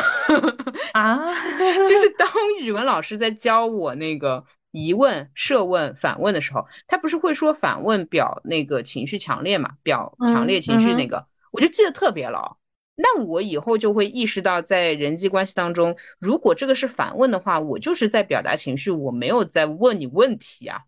[0.92, 1.16] 啊，
[1.88, 2.28] 就是当
[2.60, 9.70] 语文老师在教我那个疑问、设问、反问的时候，他不是会说反问表那个情绪强烈嘛？
[9.82, 12.58] 表强烈情绪那个，我就记得特别牢。
[12.96, 20.78] 那我以后就会意识到，在人际关系当中，如果这个是反问的话，我就是在表达情绪，我没有在问你问题啊。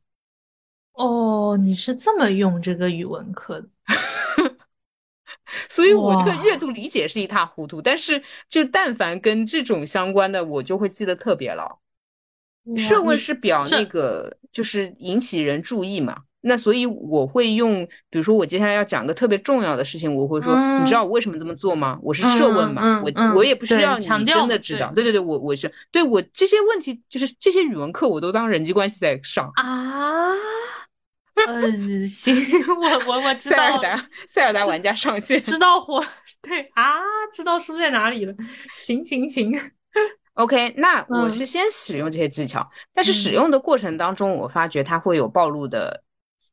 [0.95, 3.69] 哦，你是这么用这个语文课的，
[5.69, 7.81] 所以我这个阅读理解是一塌糊涂。
[7.81, 11.79] 但是，就但凡跟这种相关的，我就会记得特别牢。
[12.77, 16.17] 设问是表那个，就是引起人注意嘛。
[16.45, 21.99] 那所以我会用，比如说我接下来要讲个特别重要的事情，我会说，你知道我为什么这么做吗？
[22.03, 24.93] 我是设问嘛，我我也不需要你真的知道。
[24.95, 30.35] 对对对，我我是对我这些问题，就是这些语文课我都当人际关系在上啊。
[31.35, 32.35] 嗯，行，
[32.69, 33.57] 我我我知道。
[33.57, 36.05] 塞尔达塞尔达玩家上线，知道火
[36.41, 37.01] 对啊，
[37.33, 38.35] 知道输在哪里了。
[38.77, 39.59] 行行行
[40.35, 46.05] ，OK，那我是先使用这些技巧，但是使用的过程当中，我发觉它会有暴露的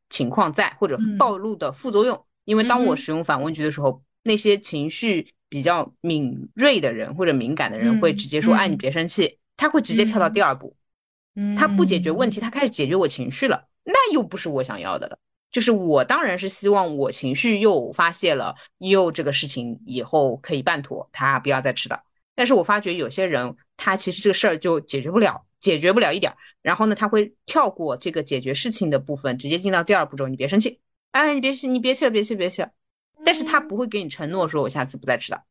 [0.09, 2.25] 情况在，或者暴露的副作用。
[2.45, 10.73] 因为当我使用反问句的时候，那些情绪比较敏锐的人或者敏感的人会直接说：“哎，你别生气。”他会直接跳到第二步，
[11.57, 13.67] 他不解决问题，他开始解决我情绪了。
[13.83, 15.17] 那又不是我想要的了，
[15.51, 22.03] 就是我当然是希望我情绪又发泄了，又这个事情以后可以办妥，他不要再迟到。
[22.35, 30.27] 但是我发觉有些人，他其实这个事儿就解决不了，解决不了一点儿，然后呢，他会跳过这个解决事情的部分，直接进到第二步骤。
[30.27, 30.79] 你别生气，
[31.11, 32.69] 哎，你别气，你别气了，别气，别气了。
[33.25, 35.43] 但是他不会给你承诺说，我下次不再迟到。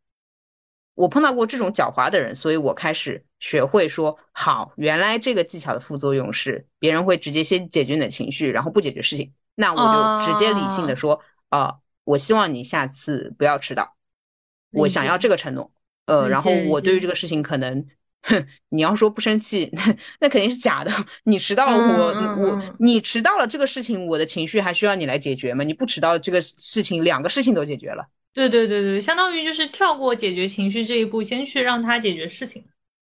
[0.98, 9.32] 我碰到过这种狡猾的人，所以我开始学会说好，原来这个技巧的副作用是别人会直接先解决你的情绪，然后不解决事情。
[9.54, 11.20] 那我就直接理性的说，
[11.50, 13.94] 啊，我希望你下次不要迟到，
[14.72, 15.70] 我想要这个承诺。
[16.06, 17.86] 呃，然后我对于这个事情可能，
[18.22, 20.90] 哼，你要说不生气，那 那肯定是假的。
[21.22, 25.62] 你迟到了，我我你迟到了这个事情，我的情绪还需要你来解决吗？
[25.62, 28.08] 你不迟到这个事情，两个事情都解决了。
[28.38, 32.64] 对对对对，相当于就是跳过解决情绪这一步，先去让他解决事情。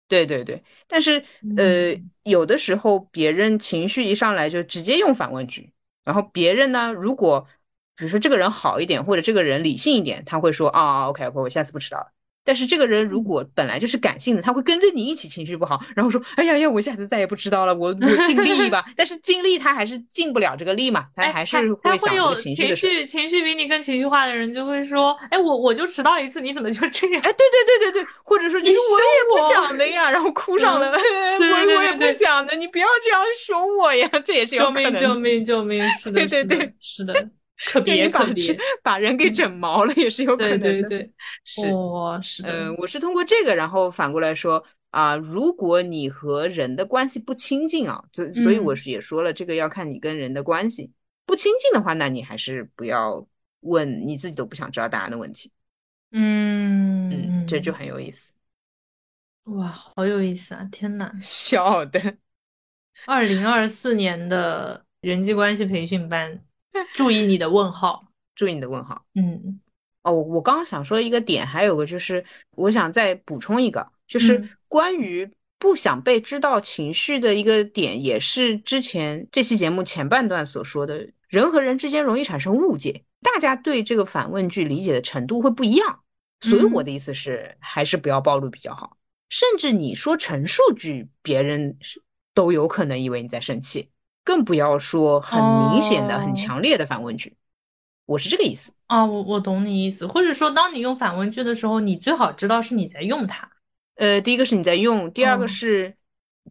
[0.06, 1.24] 对对对，但是
[1.56, 5.72] 呃，有的时候别人情绪一上来就直接用反问句，
[6.04, 7.48] 然后别人呢，如果
[7.96, 12.12] 比如说这个人好一点，或者这个人理性一点，他会说啊，OK OK，我下次不迟到了。
[12.44, 18.84] 但是这个人如果本来就是感性的，他会跟着你一起情绪不好，然后说：“哎呀呀，我下次再也不知道了，我我尽力吧。
[18.96, 34.94] ”但是尽力他还是尽不了这个力嘛，他还是会想有情绪情绪比你更情绪化的人就会说：“哎，我我就迟到一次，你怎么就这样？”哎，对对对对对，或者说你说我也不想的呀，然后哭上了，我我也不想的，你不要这样凶我呀，这也是有可能。
[34.94, 35.90] 救命救命救命！
[35.92, 37.30] 是的，对对对，是的。
[37.66, 40.58] 可别可别，把人给整毛了也是有可能的。
[40.58, 41.12] 对对对，
[41.44, 42.50] 是哦，是的。
[42.52, 50.90] 嗯，我是通过这个，然后反过来说啊，如果你和人的关系不亲近啊，所所以我是也说了，这个要看你跟人的关系
[51.26, 53.26] 不亲近的话，那你还是不要
[53.60, 55.50] 问你自己都不想知道答案的问题。
[56.10, 58.32] 嗯嗯，这就很有意思。
[59.44, 60.66] 哇，好有意思啊！
[60.72, 62.16] 天呐， 笑的。
[63.06, 66.42] 二零二四年的人际关系培训班，
[66.94, 69.04] 注意你的问号，注意你的问号。
[69.14, 69.60] 嗯，
[70.02, 72.24] 哦，我刚刚想说一个点，还有个就是，
[72.56, 86.00] 我想再补充一个，就是关于不想被知道情绪的一个点，也是之前这期节目前半段所说的，人和人之间容易产生误解，大家对这个反问句理解的程度会不一样，
[86.40, 88.96] 所以我的意思是，还是不要暴露比较好。
[89.30, 91.76] 甚至你说陈述句，别人
[92.34, 93.88] 都有可能以为你在生气，
[94.24, 95.38] 更不要说很
[95.70, 97.36] 明显的、很强烈的反问句。
[98.06, 103.50] 我是这个意思啊，我我懂你意思，或者说，当你用反问句的时候，你最好知道是你在用它。
[103.96, 105.94] 呃，第一个是你在用，第二个是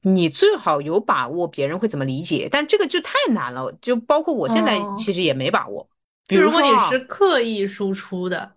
[0.04, 5.90] 你最好有把握别人会怎么理解，但这个就太难了，就包括我现在其实也没把握。
[6.28, 8.54] 比如说你是刻意输出的，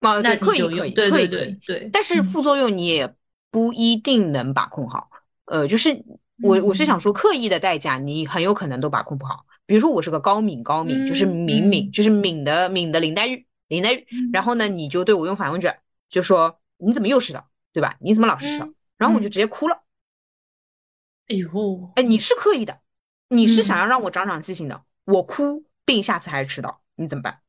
[0.00, 3.14] 啊，对，刻意刻意，对对对对，但是副作用你也。
[3.50, 5.08] 不一定能把控好，
[5.46, 6.04] 呃，就是
[6.42, 9.44] 我我是想说，刻意的代价你很有可能都把控不好。
[9.66, 14.06] 比如说我是个高敏高敏，就是敏敏，就是敏的敏的林黛玉，林黛玉。
[14.32, 15.68] 然后呢，你就对我用反问句，
[16.08, 17.96] 就说你怎么又迟到，对吧？
[18.00, 18.68] 你怎么老是迟到？
[18.96, 19.82] 然后我就直接哭了。
[21.26, 22.80] 哎呦，哎，你是刻意的，
[23.28, 27.40] 你是想要让我长长记性的，我哭并下次还是迟到，你怎么办？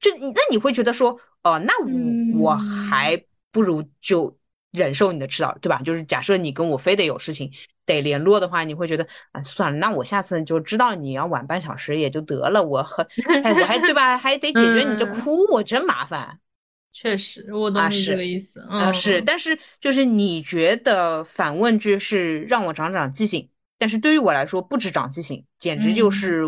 [0.00, 4.38] 就那你会觉得说，哦，那我我还不如就。
[4.72, 5.82] 忍受你的迟到，对吧？
[5.84, 7.52] 就是假设你跟我非得有事情
[7.86, 12.62] 得联络的话，你会觉得啊，算了，那我下次就知道你要晚半小时也就得了。
[12.62, 13.06] 我和
[13.42, 14.16] 哎，我还对吧？
[14.18, 16.38] 还得解决你这哭，我真麻烦。
[16.92, 18.60] 确实，我懂你这个意思。
[18.68, 26.44] 啊，是，但是就是你觉得反问句是让我长长记性，但是对于我来说不止长记性，简直就是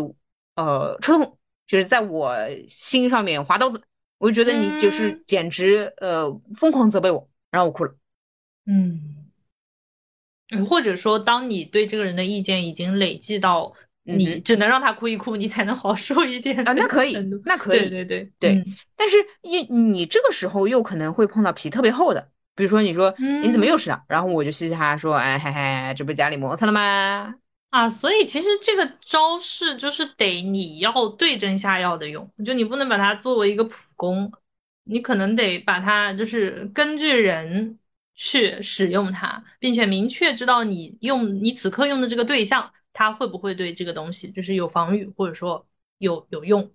[0.55, 2.35] 呃戳痛，就是在我
[2.69, 3.81] 心上面划刀子。
[4.17, 7.93] 我就觉得你就是简直呃疯狂责备我，然后我哭了。
[8.65, 9.14] 嗯，
[10.67, 13.73] 或者说，当你对这个人的意见已经累计到
[14.03, 18.63] 你只能让他哭一哭，你才能好受一点啊，那可以，那可以，对对对对。
[18.95, 23.11] 但是你你这个时候又可能会碰到皮特别厚的，比如说你说
[23.43, 27.33] 你怎么又迟到，然后我就嘻嘻哈哈说，哎嘿嘿，这不是家里摩擦了吗？
[27.71, 34.31] 啊，所以其实这个招式就是得你要对症下药的用，就你不能把它作为一个普攻，
[34.83, 37.79] 你可能得把它就是根据人。
[38.15, 46.71] 去使用它，并且明确知道你用你此刻用的这个对象，他会不会对这个东西就是有防御，或者说有有用。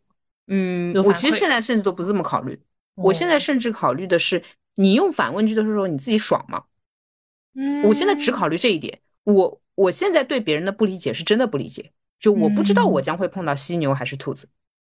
[0.48, 2.60] 嗯，我其实现在甚至都不这么考虑，
[2.94, 4.42] 我现在甚至考虑的是，
[4.74, 6.64] 你用反问句的时候你自己爽吗？
[7.54, 9.00] 嗯，我现在只考虑这一点。
[9.24, 14.48] 我我现在对别人的不理解是真的不理解，就我不知道我将会碰到犀牛还是兔子。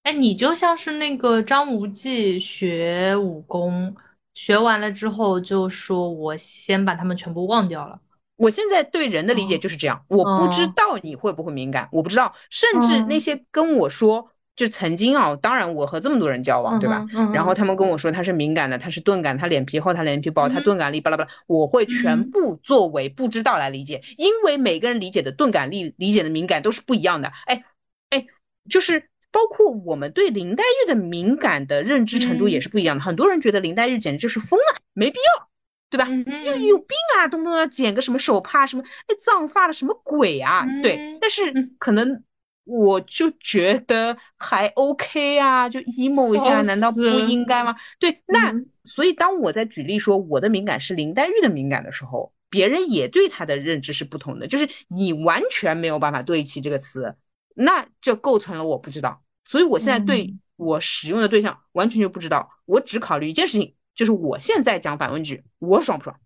[0.03, 3.95] 哎，你就像是那个张无忌学武功。
[4.35, 8.01] 学完了之后就说：“我先把他们全部忘掉了。”
[8.37, 12.35] 我现在对人的理解就是这样，我不知道你会不会敏感，我不知道。
[12.51, 14.27] 甚至那些跟我说，
[14.57, 17.07] 就曾经啊，当然我和这么多人交往，对吧？
[17.33, 27.31] 然后他们跟我说他是敏感的，他是钝感，他脸皮厚，他脸皮薄，他钝感力巴拉巴拉，我会全部作为不知道来理解，因为每个人理解的钝感力、理解的敏感都是不一样的。
[27.47, 27.63] 哎
[28.11, 28.27] 哎，
[28.69, 29.12] 就是。
[29.33, 33.03] 包括我们对林黛玉的敏感的认知程度也是不一样的。
[33.03, 35.49] 很多人觉得林黛玉简直就是疯了，没必要，
[35.91, 36.07] 对吧？
[36.45, 40.67] 又有病啊，动不动要剪个什么手帕，什么那脏发的什么鬼啊？
[40.83, 42.23] 对，但是可能
[42.65, 47.75] 我就觉得还 OK 啊，就 emo 一下，难道不应该吗？
[47.99, 48.53] 对，那
[48.85, 57.15] 所以当我在举例说我的敏感是林黛玉的敏感的时候，别人也对她的认知是不同的，就是你完全没有办法对齐这个词。
[57.55, 66.19] 那这构成了我不知道，所以我现在对我使用的对象完全就不知道，我只考虑一件事情，就是我现在讲反问句，我爽不爽？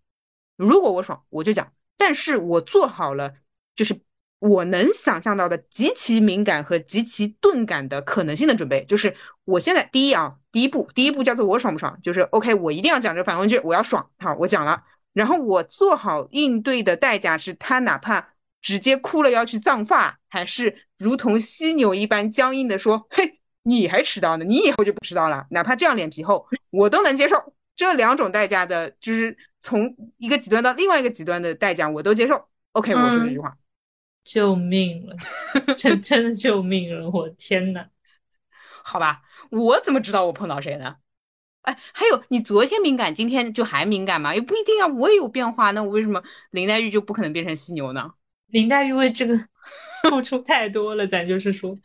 [0.56, 3.34] 如果我爽，我就讲，但是我做好了，
[3.74, 3.98] 就是
[4.38, 9.14] 我能想象到的极其敏感和极其钝感的可能性的准备，就是
[9.44, 18.35] 我现在第一啊，第一步，第一步叫做我爽不爽，就是 OK，我一定要讲这个反问句，我要爽，好，我讲了，然后我做好应对的代价是他哪怕。
[18.66, 27.54] 直接哭了要去葬发，还是如同犀牛一般僵硬的说：“嘿，你还迟到呢，你以后就不迟到了。”哪怕这样脸皮厚，我都能接受。
[27.76, 32.48] 这两种代价的，就是从一个极端到另外一个极端的代价，我都接受。
[32.72, 33.56] OK，我说这句话，
[34.24, 35.14] 救命了，
[35.76, 37.08] 真 真的救命了！
[37.08, 37.86] 我天呐。
[38.82, 40.96] 好吧，我怎么知道我碰到谁呢？
[41.62, 44.34] 哎，还有你昨天敏感，今天就还敏感吗？
[44.34, 48.10] 也不一定啊，我也有变化，那我为什么林黛玉就不可能变成犀牛呢？
[48.48, 49.38] 林黛玉为这个
[50.08, 51.76] 付出太多了，咱就是说。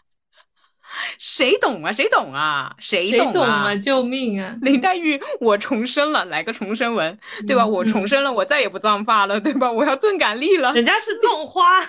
[1.18, 1.94] 谁懂啊？
[1.94, 2.76] 谁懂啊？
[2.78, 3.74] 谁懂啊？
[3.78, 4.58] 救命啊！
[4.62, 7.66] 林黛玉，我重生了，来个重生文，对吧？
[7.66, 9.72] 我重生了，我再也不葬发了，对吧？
[9.72, 10.74] 我要钝感力了。
[10.74, 11.80] 人家是葬花，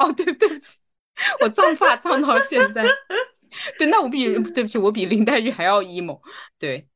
[0.00, 0.76] 哦，对，对不起，
[1.40, 2.84] 我葬发葬到现在。
[3.78, 6.20] 对，那我比对不起，我比林黛玉还要 emo。
[6.58, 6.88] 对，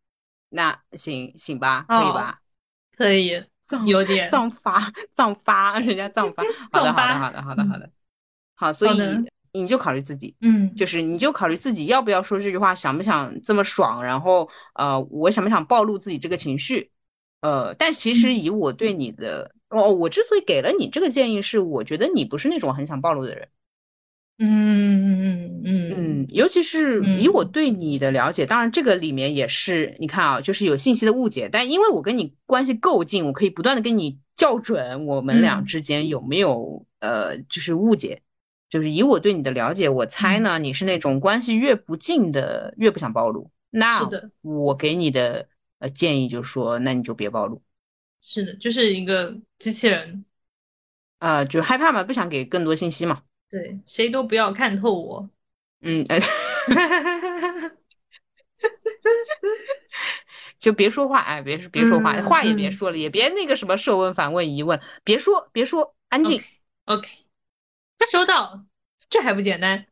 [0.49, 2.39] 那行行吧，可以吧？
[2.97, 3.45] 可以，
[3.87, 6.43] 有点 藏发，藏发，人家藏发。
[6.73, 7.91] 好的，好的，好的，好的，好的。
[8.55, 8.99] 好，所以。
[9.53, 16.91] 你就考虑自己，嗯，就是你就考虑自己要不要说这句话，想不想这么爽，然后呃，我想不想暴露自己这个情绪，
[17.41, 23.49] 呃，但其实以我对你的，哦，我之所以给了你这个建议，是我觉得你不是那种很想暴露的人，
[24.39, 38.23] 嗯嗯嗯嗯嗯，尤其是以我对你的了解，当然这个里面也是你看啊，就是有信息的误解，但因为我跟你关系够近，我可以不断的跟你校准我们俩之间有没有呃，就是误解。
[38.69, 43.51] 就是以我对你的了解，我猜呢，你是那种关系越不近的越不想暴露。
[43.71, 47.63] 那是的，我给你的呃建议就是说，那你就别暴露。
[48.21, 50.25] 是的，就是一个机器人，
[51.21, 53.23] 啊，就害怕嘛，不想给更多信息嘛。
[53.51, 55.31] 对，谁都不要看透我。
[55.81, 56.05] 嗯，
[60.59, 66.43] 就别说话，哎，别别说话，话也别说了，也别那个什么设问、反问、疑问，别说，别说，安静。
[66.87, 67.09] OK。
[68.11, 68.67] 收到，
[69.09, 69.87] 这还不简单？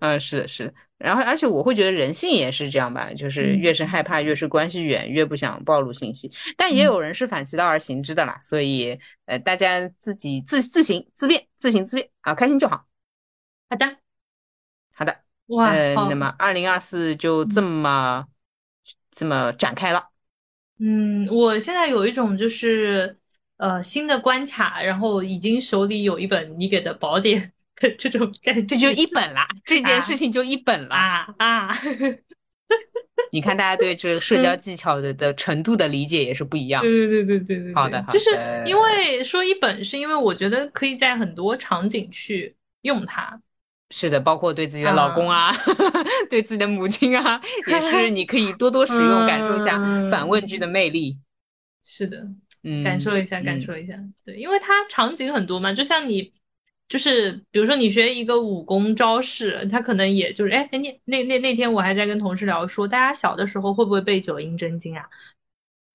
[0.00, 0.74] 嗯， 是的，是的。
[1.02, 6.30] 然后，而且我会觉得人性也是这样吧，就是越是害怕，越是关系远，越不想暴露信息。
[6.56, 12.86] 但也有人是反其道而行之的啦，所以呃，大家自己自自行自辩，自行自辩啊，开心就好。
[13.68, 13.96] 好的，
[14.94, 15.16] 好的。
[15.46, 18.26] 哇，呃，那么二零二四就这么
[19.10, 20.08] 这么展开了。
[20.78, 23.18] 嗯，我现在有一种就是。
[23.58, 27.52] 呃，新的关卡，然后已经手里有一本你给的宝典
[27.82, 31.82] 的 这种感觉，这就一本啦，这件事情就一本啦啊啊！
[33.32, 36.82] 你看大家对这个社交技巧的的程度的理解也是不一样。
[36.82, 37.74] 对对对对对对。
[37.74, 38.30] 好的，就是
[38.64, 43.40] 因为说一本，是因为我觉得可以在很多场景去用它。
[43.90, 45.54] 是的，包括对自己的老公啊，
[46.30, 49.78] 对自己的母亲啊，也是你可以多多使用，感受一下
[50.08, 51.18] 反问句的魅力。
[51.84, 52.26] 是的。
[52.64, 56.32] 嗯感受一下，感受一下，对，因为它场景很多嘛，就像你，
[56.88, 65.04] 就是比如说你学一个武功招式，他可能也就是，哎，那那那那天我还在跟同事聊说，大家小的时候会不会背九阴真经啊？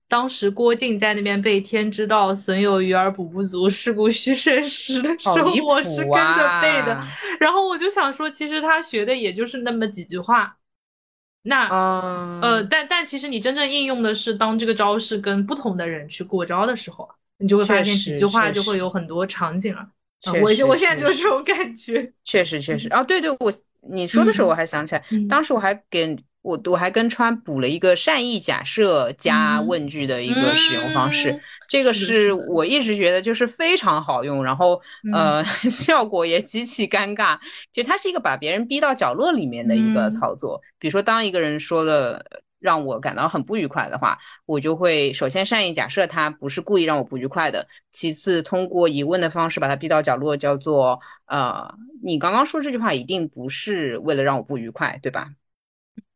[0.09, 7.05] 当时郭靖在那边背“天之道，损有余而补不足，是故虚甚实”的时候，我是跟着背的，
[7.41, 10.57] 然后我就想说，其实他学的也就是那么几句话。
[11.41, 11.67] 那
[12.41, 17.09] 呃，但但其实你真正应用的是，当这个招式跟不同的人去过招的时候，
[17.39, 19.85] 你就会发现几句话就会有很多场景了。
[20.25, 22.11] 我我现在就是这种感觉。
[22.23, 23.51] 确实确实啊，对对，我
[23.89, 26.17] 你说的时候我还想起来，当时我还给。
[26.43, 31.37] 我我还跟川补了一个善意假设加问句的一个使用方式，
[31.67, 34.79] 这个是我一直觉得就是非常好用，然后
[35.11, 37.37] 呃 效果也极其尴尬。
[37.73, 40.61] 就它是一个把别人逼到角落里面的一个操作。
[40.79, 42.23] 比如说，当一个人说了
[42.59, 55.29] 让我感到很不愉快的话，我就会首先善意假设他不是故意让我不愉快的，其次通过疑问的方式把他逼到角落，叫做呃你刚刚说这句话一定不是为了让我不愉快，对吧？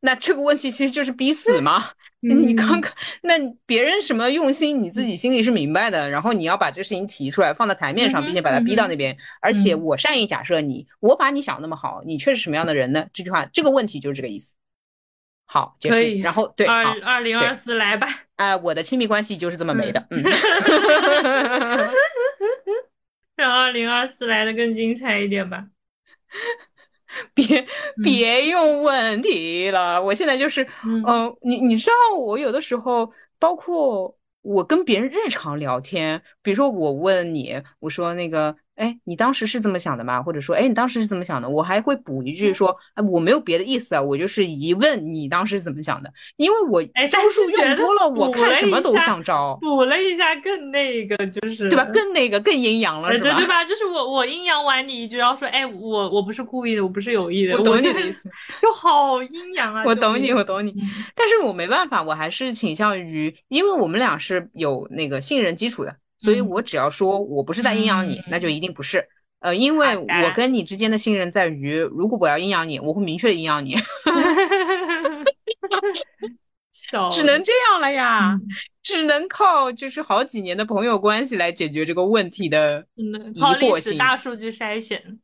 [0.04, 1.90] 那这个问题其实就是逼死吗？
[2.22, 3.34] 你刚刚那
[3.68, 6.10] 别人什么用心，你自己心里是明白的。
[6.10, 9.16] 然后你要把这个事情提出来，放在台面上，并且把他逼到那边。
[9.42, 13.06] 而且我善意假设你，我把你想那么好，你却是什么样的人呢？
[13.14, 14.56] 这句话，这个问题就是这个意思。
[15.54, 15.96] 好，结束。
[16.24, 18.08] 然后对，二二零二四来吧。
[18.38, 20.08] 哎，我的亲密关系就是这么没的。
[20.10, 20.24] 嗯，
[23.36, 25.66] 让二零二四来的更精彩一点吧。
[27.36, 27.68] 别
[28.02, 38.56] 别用问题了，我现在就是，嗯，你你知道，我有的时候，包括我跟别人日常聊天，比如说我问你，我说那个。
[38.76, 40.24] 哎，你当时是这么想的吗？
[40.24, 41.48] 或者说，哎，你当时是怎么想的？
[41.48, 46.12] 我还会补一句说，哎，我没有别的意思啊，我就是疑问你当时怎么想的？
[46.38, 49.56] 因为我招数用多了，我看什么都像招。
[49.62, 51.86] 补了一下，更那个就是对吧？
[51.94, 53.38] 更那个更阴阳了，是吧？
[53.38, 53.64] 对吧？
[53.66, 58.28] 就是我我阴阳完你一句，然后说，哎，我我不是故意的，我不是有意的，我懂你的意思，
[58.60, 59.84] 就好阴阳啊！
[59.86, 60.74] 我懂你，我懂你，
[61.14, 65.96] 但是我没办法，我还是倾向于，因为我们俩是有那个信任基础的。
[66.22, 69.06] 所以我只要说我不是在阴阳你，那就一定不是。
[69.40, 73.76] 呃，因为我跟你之间的信任在于，如果我要阴阳你，我会明确的阴阳你。
[77.12, 78.38] 只能这样了呀，
[78.84, 83.98] 只能靠就是好几年的朋友关系来解决这个问题的疑惑性。
[83.98, 85.20] 大数据筛选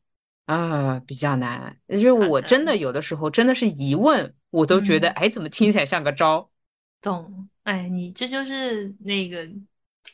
[0.46, 1.76] 啊，比较难。
[1.88, 6.48] 就是我真的有的时候真的是疑问，我都觉得哎，怎么听起来像个招？
[7.02, 7.48] 懂？
[7.64, 9.46] 哎，你这就是那个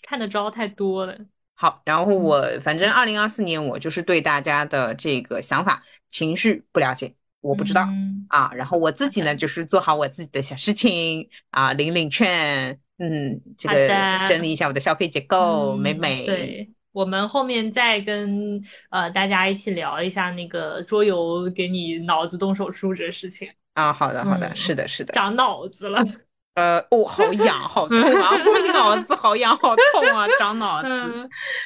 [0.06, 1.18] 看的招太多了。
[1.54, 7.14] 好，然后我反正二零二四年我就是对大家的这个想法、情绪不了解。
[7.40, 7.86] 我不知道
[8.28, 13.86] 啊，然后我自己呢，就是做好我自己的小事情啊，领领券，嗯，这个
[14.26, 16.24] 整理一下我的消费结构，美美。
[16.24, 23.92] 对，我们后面再跟呃大家一起聊一下那个桌游给你脑子动手术这事情啊。
[23.92, 26.02] 好的，好的，是的，是的，长脑子了。
[26.54, 28.30] 呃，哦，好痒， 好痛啊！
[28.44, 30.88] 我脑子好痒，好痛啊，长脑子。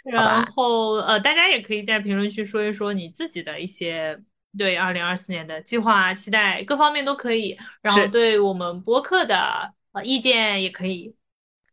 [0.05, 4.19] 然后呃，大家也可以在评论区说一说你自己的一些。
[4.57, 11.15] 对二零二四年的计划、期待各方面都可以，然后对我们播客的呃意见也可以。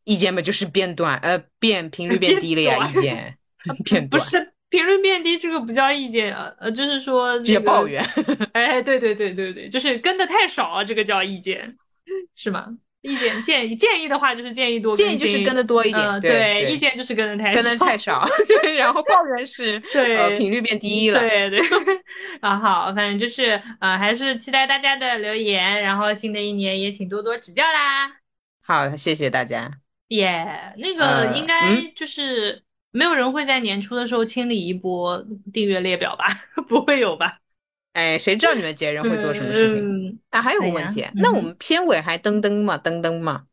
[0.04, 2.86] 意见嘛，就是变短，呃，变频率变低了呀。
[2.86, 3.38] 意见
[3.86, 8.04] 变不是频率变低，这个不叫意见，呃，就是说这个抱怨。
[8.52, 11.78] 哎，对对对对对，就是跟的太少，这个叫意见，
[12.36, 12.68] 是吗？
[13.06, 18.28] 意见建议建议的话就是建议多建议就是跟的多一点，对意见就是跟的太少跟的太少，
[18.62, 21.60] 对，然后抱怨是 对频率变低了，对对
[22.42, 28.12] 啊好，反正就是呃还是期待大家的留言，然后新的一年也请多多指教啦。
[28.62, 29.72] 好，谢谢大家。
[30.10, 36.26] 耶，那个应该就是没有人会在年初的时候清理一波订阅列表吧？
[36.68, 37.40] 不会有吧？
[37.96, 40.42] 哎，谁知道你们节人会做什么事情啊？
[40.42, 42.78] 还有个问题，那我们片尾还噔噔吗？
[42.78, 43.44] 噔噔吗？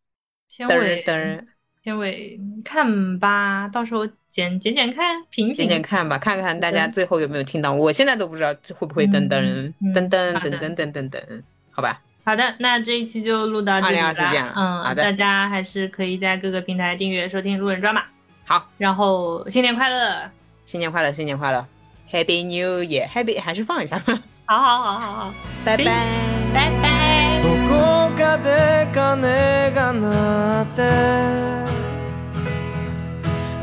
[0.48, 1.44] 片尾噔，
[1.80, 7.72] 片尾看吧，到时候剪剪剪看，评评剪剪看吧，看看大家最后有没有听到。
[7.72, 11.20] 我现在都不知道会不会噔噔噔噔噔噔噔噔噔，
[11.70, 12.02] 好吧？
[12.24, 14.12] 好的，那这一期就录到这里了。
[14.56, 18.02] 嗯，好的，大家还是可以在各个平台订阅收听路人抓马。
[18.44, 20.28] 好，然后新年快乐，
[20.66, 21.64] 新年快乐，新年快乐
[22.10, 24.20] ，Happy New Year，Happy 还是放一下吧。
[24.46, 25.32] 好好好好好，
[25.64, 25.84] 拜拜
[26.52, 27.42] 拜拜。
[27.42, 30.82] どこかで鐘が鳴って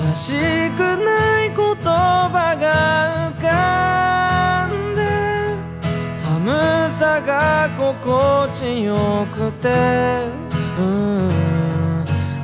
[0.03, 0.31] らし
[0.71, 4.99] くない言葉が浮かんで
[6.15, 8.95] 寒さが心地よ
[9.33, 9.67] くて
[10.79, 11.29] うん。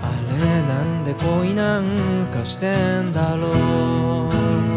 [0.03, 0.35] あれ
[0.67, 1.83] なんで恋なん
[2.33, 3.47] かしてんだろ
[4.29, 4.74] う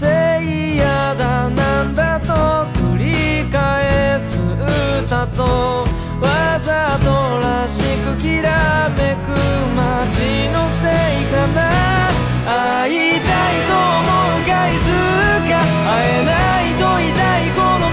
[0.00, 0.06] せ
[0.42, 2.32] いやだなんだと
[2.80, 4.40] 繰り返す
[5.04, 5.42] 歌と
[6.22, 9.28] わざとらしくきらめく
[9.76, 11.58] 街のせいかな。
[12.46, 14.08] 会いたいと思
[14.40, 14.88] うがいつ
[15.50, 16.32] か会えな
[16.64, 17.12] いと痛
[17.44, 17.89] いこの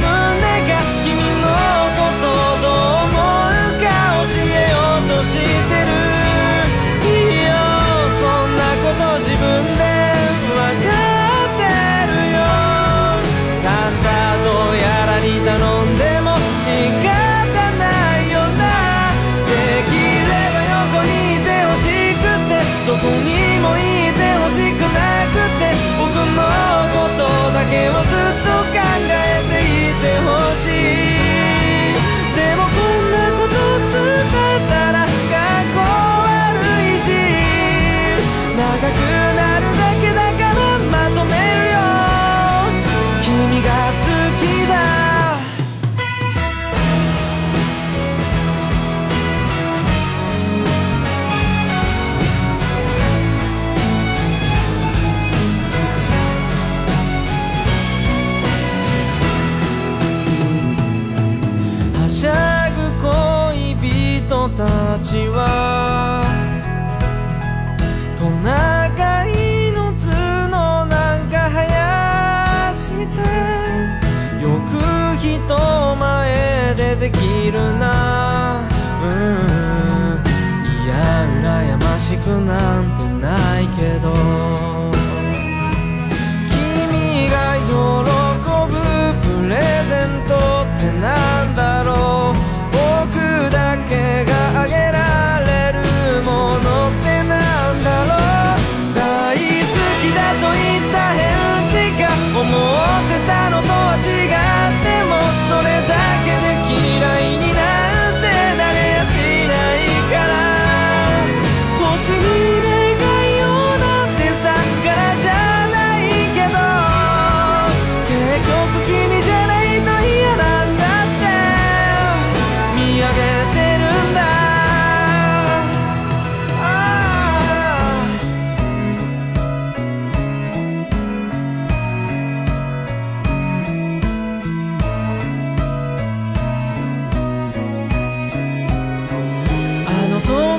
[82.42, 82.97] なんて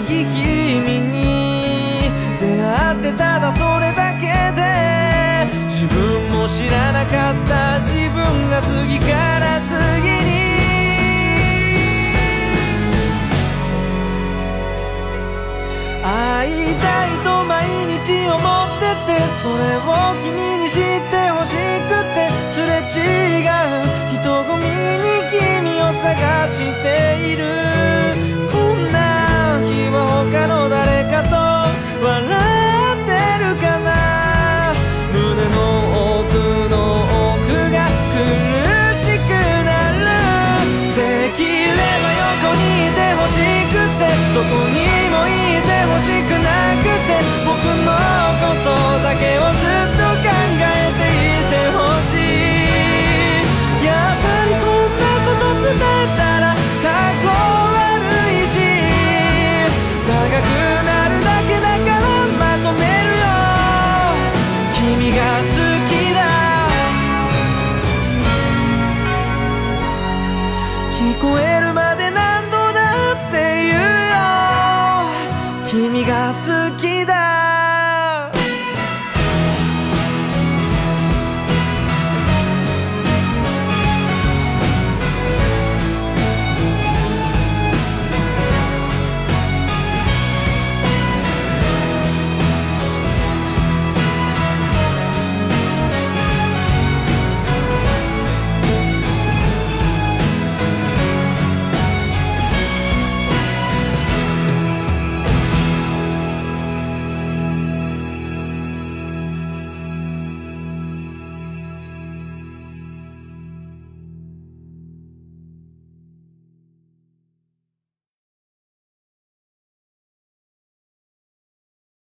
[0.08, 5.96] 君に出会ってただそれだけで自分
[6.32, 10.48] も知らなかった自分が次から次に
[16.02, 17.68] 会いたいと毎
[18.00, 19.84] 日思っててそれを
[20.24, 23.52] 君に知ってほしくてすれ違う
[24.10, 25.36] 人混みに君
[25.82, 26.86] を探して
[27.20, 28.17] いる
[29.90, 32.47] は他の誰かと笑